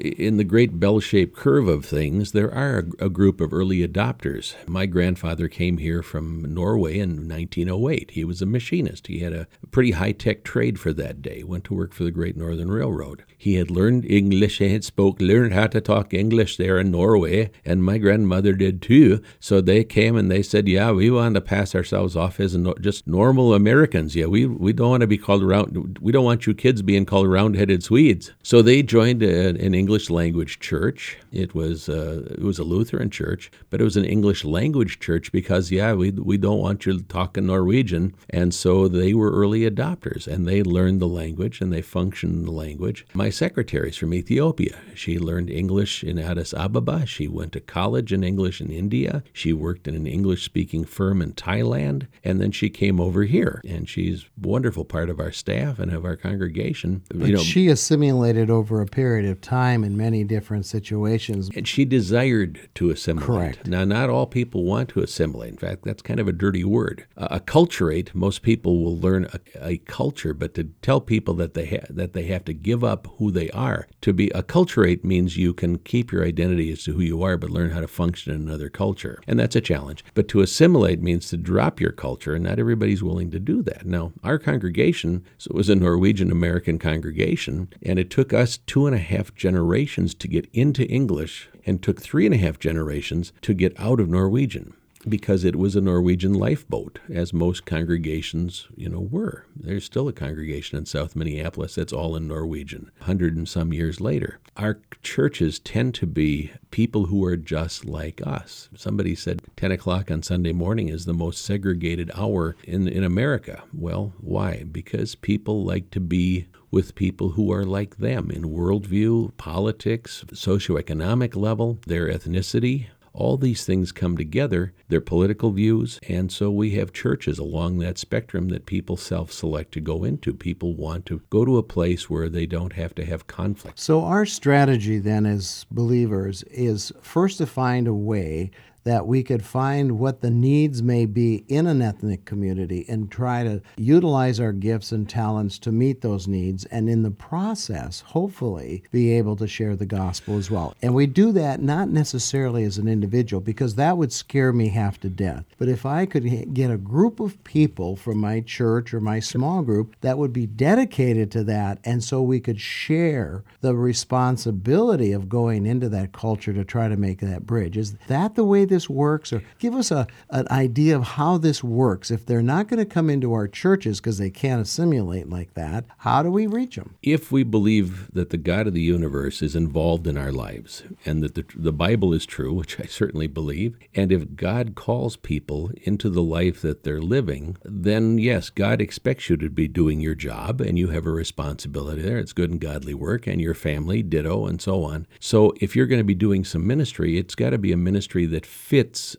in 0.00 0.38
the 0.38 0.44
great 0.44 0.80
bell 0.80 0.98
shaped 0.98 1.36
curve 1.36 1.68
of 1.68 1.84
things, 1.84 2.32
there 2.32 2.50
are 2.50 2.86
a, 2.98 3.10
group 3.10 3.38
of 3.38 3.52
early 3.52 3.86
adopters. 3.86 4.54
My 4.66 4.86
grandfather 4.86 5.46
came 5.46 5.76
here 5.76 6.02
from 6.02 6.54
Norway 6.54 6.98
in 6.98 7.28
1908. 7.28 8.12
He 8.12 8.24
was 8.24 8.40
a 8.40 8.46
machinist. 8.46 9.08
He 9.08 9.18
had 9.18 9.34
a 9.34 9.46
pretty 9.70 9.90
high 9.90 10.12
tech 10.12 10.42
trade 10.42 10.80
for 10.80 10.94
that 10.94 11.20
day, 11.20 11.42
went 11.44 11.64
to 11.64 11.74
work 11.74 11.92
for 11.92 12.04
the 12.04 12.10
Great 12.10 12.34
Northern 12.34 12.70
Railroad. 12.70 13.24
He 13.36 13.56
had 13.56 13.70
learned 13.70 14.06
English 14.06 14.58
and 14.62 14.70
had 14.70 14.84
spoke, 14.84 15.20
learned 15.20 15.52
how 15.52 15.66
to 15.66 15.82
talk 15.82 16.14
English 16.14 16.56
there 16.56 16.78
in 16.78 16.90
Norway, 16.90 17.50
and 17.62 17.84
my 17.84 17.98
grandmother 17.98 18.54
did 18.54 18.80
too. 18.80 19.20
So 19.38 19.60
they 19.60 19.84
came 19.84 20.16
and 20.16 20.30
they 20.30 20.42
said, 20.42 20.66
Yeah, 20.66 20.92
we 20.92 21.10
want 21.10 21.34
to 21.34 21.42
pass 21.42 21.74
ourselves 21.74 22.16
off 22.16 22.40
as 22.40 22.56
just 22.80 23.06
normal 23.06 23.52
Americans. 23.52 24.16
Yeah, 24.16 24.26
we, 24.26 24.46
we 24.46 24.72
don't 24.72 24.88
want 24.88 25.02
to 25.02 25.06
be 25.06 25.18
called 25.18 25.42
around, 25.42 25.98
we 26.00 26.10
don't 26.10 26.24
want 26.24 26.46
you 26.46 26.54
kids 26.54 26.80
being 26.80 27.04
called 27.04 27.28
round 27.28 27.56
headed 27.56 27.82
Swedes 27.82 28.13
So 28.42 28.62
they 28.62 28.82
joined 28.82 29.22
a, 29.22 29.48
an 29.48 29.74
English 29.74 30.10
language 30.10 30.60
church. 30.60 31.18
It 31.32 31.54
was 31.54 31.88
uh, 31.88 32.28
it 32.30 32.42
was 32.42 32.58
a 32.58 32.64
Lutheran 32.64 33.10
church, 33.10 33.50
but 33.70 33.80
it 33.80 33.84
was 33.84 33.96
an 33.96 34.04
English 34.04 34.44
language 34.44 35.00
church 35.00 35.32
because 35.32 35.70
yeah, 35.70 35.92
we 35.94 36.10
we 36.10 36.36
don't 36.36 36.60
want 36.60 36.86
you 36.86 37.00
talking 37.02 37.46
Norwegian, 37.46 38.14
and 38.30 38.54
so 38.54 38.88
they 38.88 39.14
were 39.14 39.32
early 39.32 39.68
adopters 39.68 40.26
and 40.26 40.46
they 40.46 40.62
learned 40.62 41.00
the 41.00 41.08
language 41.08 41.60
and 41.60 41.72
they 41.72 41.82
functioned 41.82 42.34
in 42.34 42.44
the 42.44 42.52
language. 42.52 43.06
My 43.14 43.30
secretary's 43.30 43.96
from 43.96 44.14
Ethiopia. 44.14 44.78
She 44.94 45.18
learned 45.18 45.50
English 45.50 46.04
in 46.04 46.18
Addis 46.18 46.54
Ababa. 46.54 47.06
She 47.06 47.26
went 47.28 47.52
to 47.52 47.60
college 47.60 48.12
in 48.12 48.22
English 48.22 48.60
in 48.60 48.70
India. 48.70 49.24
She 49.32 49.52
worked 49.52 49.88
in 49.88 49.94
an 49.94 50.06
English-speaking 50.06 50.84
firm 50.84 51.20
in 51.22 51.32
Thailand, 51.32 52.06
and 52.22 52.40
then 52.40 52.52
she 52.52 52.70
came 52.70 53.00
over 53.00 53.24
here, 53.24 53.60
and 53.66 53.88
she's 53.88 54.22
a 54.22 54.46
wonderful 54.46 54.84
part 54.84 55.10
of 55.10 55.20
our 55.20 55.32
staff 55.32 55.78
and 55.78 55.92
of 55.92 56.04
our 56.04 56.16
congregation. 56.16 57.02
But 57.08 57.28
you 57.28 57.36
know, 57.36 57.42
she 57.42 57.68
assimilated 57.68 58.03
accumulated 58.04 58.50
over 58.50 58.82
a 58.82 58.86
period 58.86 59.24
of 59.30 59.40
time 59.40 59.82
in 59.82 59.96
many 59.96 60.24
different 60.24 60.66
situations. 60.66 61.48
And 61.54 61.66
she 61.66 61.86
desired 61.86 62.68
to 62.74 62.90
assimilate. 62.90 63.26
Correct. 63.26 63.66
Now, 63.66 63.84
not 63.84 64.10
all 64.10 64.26
people 64.26 64.64
want 64.64 64.90
to 64.90 65.00
assimilate. 65.00 65.52
In 65.52 65.56
fact, 65.56 65.84
that's 65.84 66.02
kind 66.02 66.20
of 66.20 66.28
a 66.28 66.32
dirty 66.32 66.64
word. 66.64 67.06
Uh, 67.16 67.38
acculturate, 67.38 68.14
most 68.14 68.42
people 68.42 68.84
will 68.84 68.98
learn 68.98 69.26
a, 69.32 69.68
a, 69.68 69.78
culture, 69.78 70.34
but 70.34 70.54
to 70.54 70.64
tell 70.82 71.00
people 71.00 71.34
that 71.34 71.54
they 71.54 71.66
ha- 71.66 71.86
that 71.88 72.12
they 72.12 72.24
have 72.24 72.44
to 72.44 72.52
give 72.52 72.84
up 72.84 73.08
who 73.18 73.30
they 73.30 73.50
are. 73.50 73.86
To 74.02 74.12
be 74.12 74.28
acculturate 74.28 75.02
means 75.02 75.36
you 75.36 75.54
can 75.54 75.78
keep 75.78 76.12
your 76.12 76.24
identity 76.24 76.70
as 76.72 76.84
to 76.84 76.92
who 76.92 77.00
you 77.00 77.22
are, 77.22 77.36
but 77.38 77.50
learn 77.50 77.70
how 77.70 77.80
to 77.80 77.88
function 77.88 78.34
in 78.34 78.42
another 78.42 78.68
culture, 78.68 79.20
and 79.26 79.38
that's 79.38 79.56
a 79.56 79.60
challenge. 79.60 80.04
But 80.14 80.28
to 80.28 80.40
assimilate 80.40 81.02
means 81.02 81.28
to 81.30 81.36
drop 81.36 81.80
your 81.80 81.92
culture, 81.92 82.34
and 82.34 82.44
not 82.44 82.58
everybody's 82.58 83.02
willing 83.02 83.30
to 83.30 83.40
do 83.40 83.62
that. 83.62 83.86
Now, 83.86 84.12
our 84.22 84.38
congregation 84.38 85.24
so 85.38 85.52
was 85.54 85.68
a 85.68 85.74
Norwegian 85.74 86.30
American 86.30 86.78
congregation, 86.78 87.68
and 87.82 87.93
and 87.94 88.00
it 88.00 88.10
took 88.10 88.32
us 88.32 88.58
two 88.66 88.88
and 88.88 88.96
a 88.96 88.98
half 88.98 89.32
generations 89.36 90.14
to 90.14 90.26
get 90.26 90.48
into 90.52 90.84
English 90.88 91.48
and 91.64 91.80
took 91.80 92.02
three 92.02 92.26
and 92.26 92.34
a 92.34 92.38
half 92.38 92.58
generations 92.58 93.32
to 93.40 93.54
get 93.54 93.72
out 93.78 94.00
of 94.00 94.08
Norwegian 94.08 94.74
because 95.08 95.44
it 95.44 95.54
was 95.54 95.76
a 95.76 95.80
Norwegian 95.80 96.32
lifeboat, 96.34 96.98
as 97.08 97.32
most 97.32 97.66
congregations, 97.66 98.66
you 98.74 98.88
know, 98.88 98.98
were. 98.98 99.46
There's 99.54 99.84
still 99.84 100.08
a 100.08 100.12
congregation 100.12 100.76
in 100.76 100.86
South 100.86 101.14
Minneapolis 101.14 101.76
that's 101.76 101.92
all 101.92 102.16
in 102.16 102.26
Norwegian, 102.26 102.90
hundred 103.02 103.36
and 103.36 103.48
some 103.48 103.72
years 103.72 104.00
later. 104.00 104.40
Our 104.56 104.80
churches 105.04 105.60
tend 105.60 105.94
to 105.94 106.06
be 106.06 106.50
people 106.72 107.06
who 107.06 107.24
are 107.24 107.36
just 107.36 107.84
like 107.84 108.26
us. 108.26 108.70
Somebody 108.74 109.14
said 109.14 109.42
10 109.54 109.70
o'clock 109.70 110.10
on 110.10 110.24
Sunday 110.24 110.52
morning 110.52 110.88
is 110.88 111.04
the 111.04 111.14
most 111.14 111.44
segregated 111.44 112.10
hour 112.12 112.56
in, 112.64 112.88
in 112.88 113.04
America. 113.04 113.62
Well, 113.72 114.14
why? 114.18 114.64
Because 114.64 115.14
people 115.14 115.64
like 115.64 115.92
to 115.92 116.00
be 116.00 116.48
with 116.74 116.96
people 116.96 117.30
who 117.30 117.52
are 117.52 117.64
like 117.64 117.98
them 117.98 118.32
in 118.32 118.42
worldview, 118.42 119.30
politics, 119.36 120.24
socioeconomic 120.32 121.36
level, 121.36 121.78
their 121.86 122.08
ethnicity, 122.08 122.86
all 123.12 123.36
these 123.36 123.64
things 123.64 123.92
come 123.92 124.16
together, 124.16 124.72
their 124.88 125.00
political 125.00 125.52
views, 125.52 126.00
and 126.08 126.32
so 126.32 126.50
we 126.50 126.72
have 126.72 126.92
churches 126.92 127.38
along 127.38 127.78
that 127.78 127.96
spectrum 127.96 128.48
that 128.48 128.66
people 128.66 128.96
self 128.96 129.30
select 129.30 129.70
to 129.70 129.80
go 129.80 130.02
into. 130.02 130.34
People 130.34 130.74
want 130.74 131.06
to 131.06 131.22
go 131.30 131.44
to 131.44 131.58
a 131.58 131.62
place 131.62 132.10
where 132.10 132.28
they 132.28 132.44
don't 132.44 132.72
have 132.72 132.92
to 132.96 133.04
have 133.04 133.28
conflict. 133.28 133.78
So, 133.78 134.02
our 134.02 134.26
strategy 134.26 134.98
then 134.98 135.26
as 135.26 135.66
believers 135.70 136.42
is 136.50 136.92
first 137.02 137.38
to 137.38 137.46
find 137.46 137.86
a 137.86 137.94
way 137.94 138.50
that 138.84 139.06
we 139.06 139.22
could 139.22 139.44
find 139.44 139.98
what 139.98 140.20
the 140.20 140.30
needs 140.30 140.82
may 140.82 141.06
be 141.06 141.44
in 141.48 141.66
an 141.66 141.82
ethnic 141.82 142.24
community 142.24 142.84
and 142.88 143.10
try 143.10 143.42
to 143.42 143.60
utilize 143.76 144.38
our 144.38 144.52
gifts 144.52 144.92
and 144.92 145.08
talents 145.08 145.58
to 145.58 145.72
meet 145.72 146.00
those 146.00 146.28
needs, 146.28 146.64
and 146.66 146.88
in 146.88 147.02
the 147.02 147.10
process, 147.10 148.00
hopefully, 148.00 148.82
be 148.92 149.10
able 149.12 149.36
to 149.36 149.46
share 149.46 149.74
the 149.76 149.86
gospel 149.86 150.36
as 150.36 150.50
well. 150.50 150.74
And 150.82 150.94
we 150.94 151.06
do 151.06 151.32
that 151.32 151.60
not 151.60 151.88
necessarily 151.88 152.64
as 152.64 152.78
an 152.78 152.88
individual, 152.88 153.40
because 153.40 153.74
that 153.74 153.96
would 153.96 154.12
scare 154.12 154.52
me 154.52 154.68
half 154.68 155.00
to 155.00 155.08
death. 155.08 155.44
But 155.58 155.68
if 155.68 155.86
I 155.86 156.06
could 156.06 156.54
get 156.54 156.70
a 156.70 156.76
group 156.76 157.20
of 157.20 157.42
people 157.44 157.96
from 157.96 158.18
my 158.18 158.40
church 158.40 158.92
or 158.92 159.00
my 159.00 159.20
small 159.20 159.62
group 159.62 159.96
that 160.00 160.18
would 160.18 160.32
be 160.32 160.46
dedicated 160.46 161.30
to 161.32 161.44
that, 161.44 161.78
and 161.84 162.04
so 162.04 162.22
we 162.22 162.40
could 162.40 162.60
share 162.60 163.44
the 163.60 163.74
responsibility 163.74 165.12
of 165.12 165.28
going 165.28 165.66
into 165.66 165.88
that 165.88 166.12
culture 166.12 166.52
to 166.52 166.64
try 166.64 166.88
to 166.88 166.96
make 166.96 167.20
that 167.20 167.46
bridge. 167.46 167.76
Is 167.76 167.94
that 168.08 168.34
the 168.34 168.44
way 168.44 168.64
this 168.74 168.90
works? 168.90 169.32
Or 169.32 169.42
give 169.58 169.74
us 169.74 169.90
a, 169.90 170.06
an 170.30 170.46
idea 170.50 170.96
of 170.96 171.04
how 171.04 171.38
this 171.38 171.62
works. 171.62 172.10
If 172.10 172.26
they're 172.26 172.42
not 172.42 172.68
going 172.68 172.78
to 172.78 172.84
come 172.84 173.08
into 173.08 173.32
our 173.32 173.48
churches 173.48 174.00
because 174.00 174.18
they 174.18 174.30
can't 174.30 174.62
assimilate 174.62 175.28
like 175.28 175.54
that, 175.54 175.84
how 175.98 176.22
do 176.22 176.30
we 176.30 176.46
reach 176.46 176.76
them? 176.76 176.96
If 177.02 177.30
we 177.32 177.42
believe 177.42 178.12
that 178.12 178.30
the 178.30 178.36
God 178.36 178.66
of 178.66 178.74
the 178.74 178.80
universe 178.80 179.40
is 179.42 179.54
involved 179.54 180.06
in 180.06 180.18
our 180.18 180.32
lives 180.32 180.82
and 181.04 181.22
that 181.22 181.34
the, 181.34 181.44
the 181.54 181.72
Bible 181.72 182.12
is 182.12 182.26
true, 182.26 182.52
which 182.52 182.80
I 182.80 182.86
certainly 182.86 183.26
believe, 183.26 183.76
and 183.94 184.10
if 184.10 184.34
God 184.36 184.74
calls 184.74 185.16
people 185.16 185.70
into 185.82 186.10
the 186.10 186.22
life 186.22 186.60
that 186.62 186.82
they're 186.82 187.00
living, 187.00 187.56
then 187.64 188.18
yes, 188.18 188.50
God 188.50 188.80
expects 188.80 189.30
you 189.30 189.36
to 189.36 189.48
be 189.48 189.68
doing 189.68 190.00
your 190.00 190.14
job 190.14 190.60
and 190.60 190.78
you 190.78 190.88
have 190.88 191.06
a 191.06 191.10
responsibility 191.10 192.02
there. 192.02 192.18
It's 192.18 192.32
good 192.32 192.50
and 192.50 192.60
godly 192.60 192.94
work, 192.94 193.26
and 193.26 193.40
your 193.40 193.54
family, 193.54 194.02
ditto, 194.02 194.46
and 194.46 194.60
so 194.60 194.82
on. 194.84 195.06
So 195.20 195.52
if 195.60 195.76
you're 195.76 195.86
going 195.86 196.00
to 196.00 196.04
be 196.04 196.14
doing 196.14 196.44
some 196.44 196.66
ministry, 196.66 197.18
it's 197.18 197.34
got 197.34 197.50
to 197.50 197.58
be 197.58 197.72
a 197.72 197.76
ministry 197.76 198.26
that 198.26 198.46
fits 198.64 199.14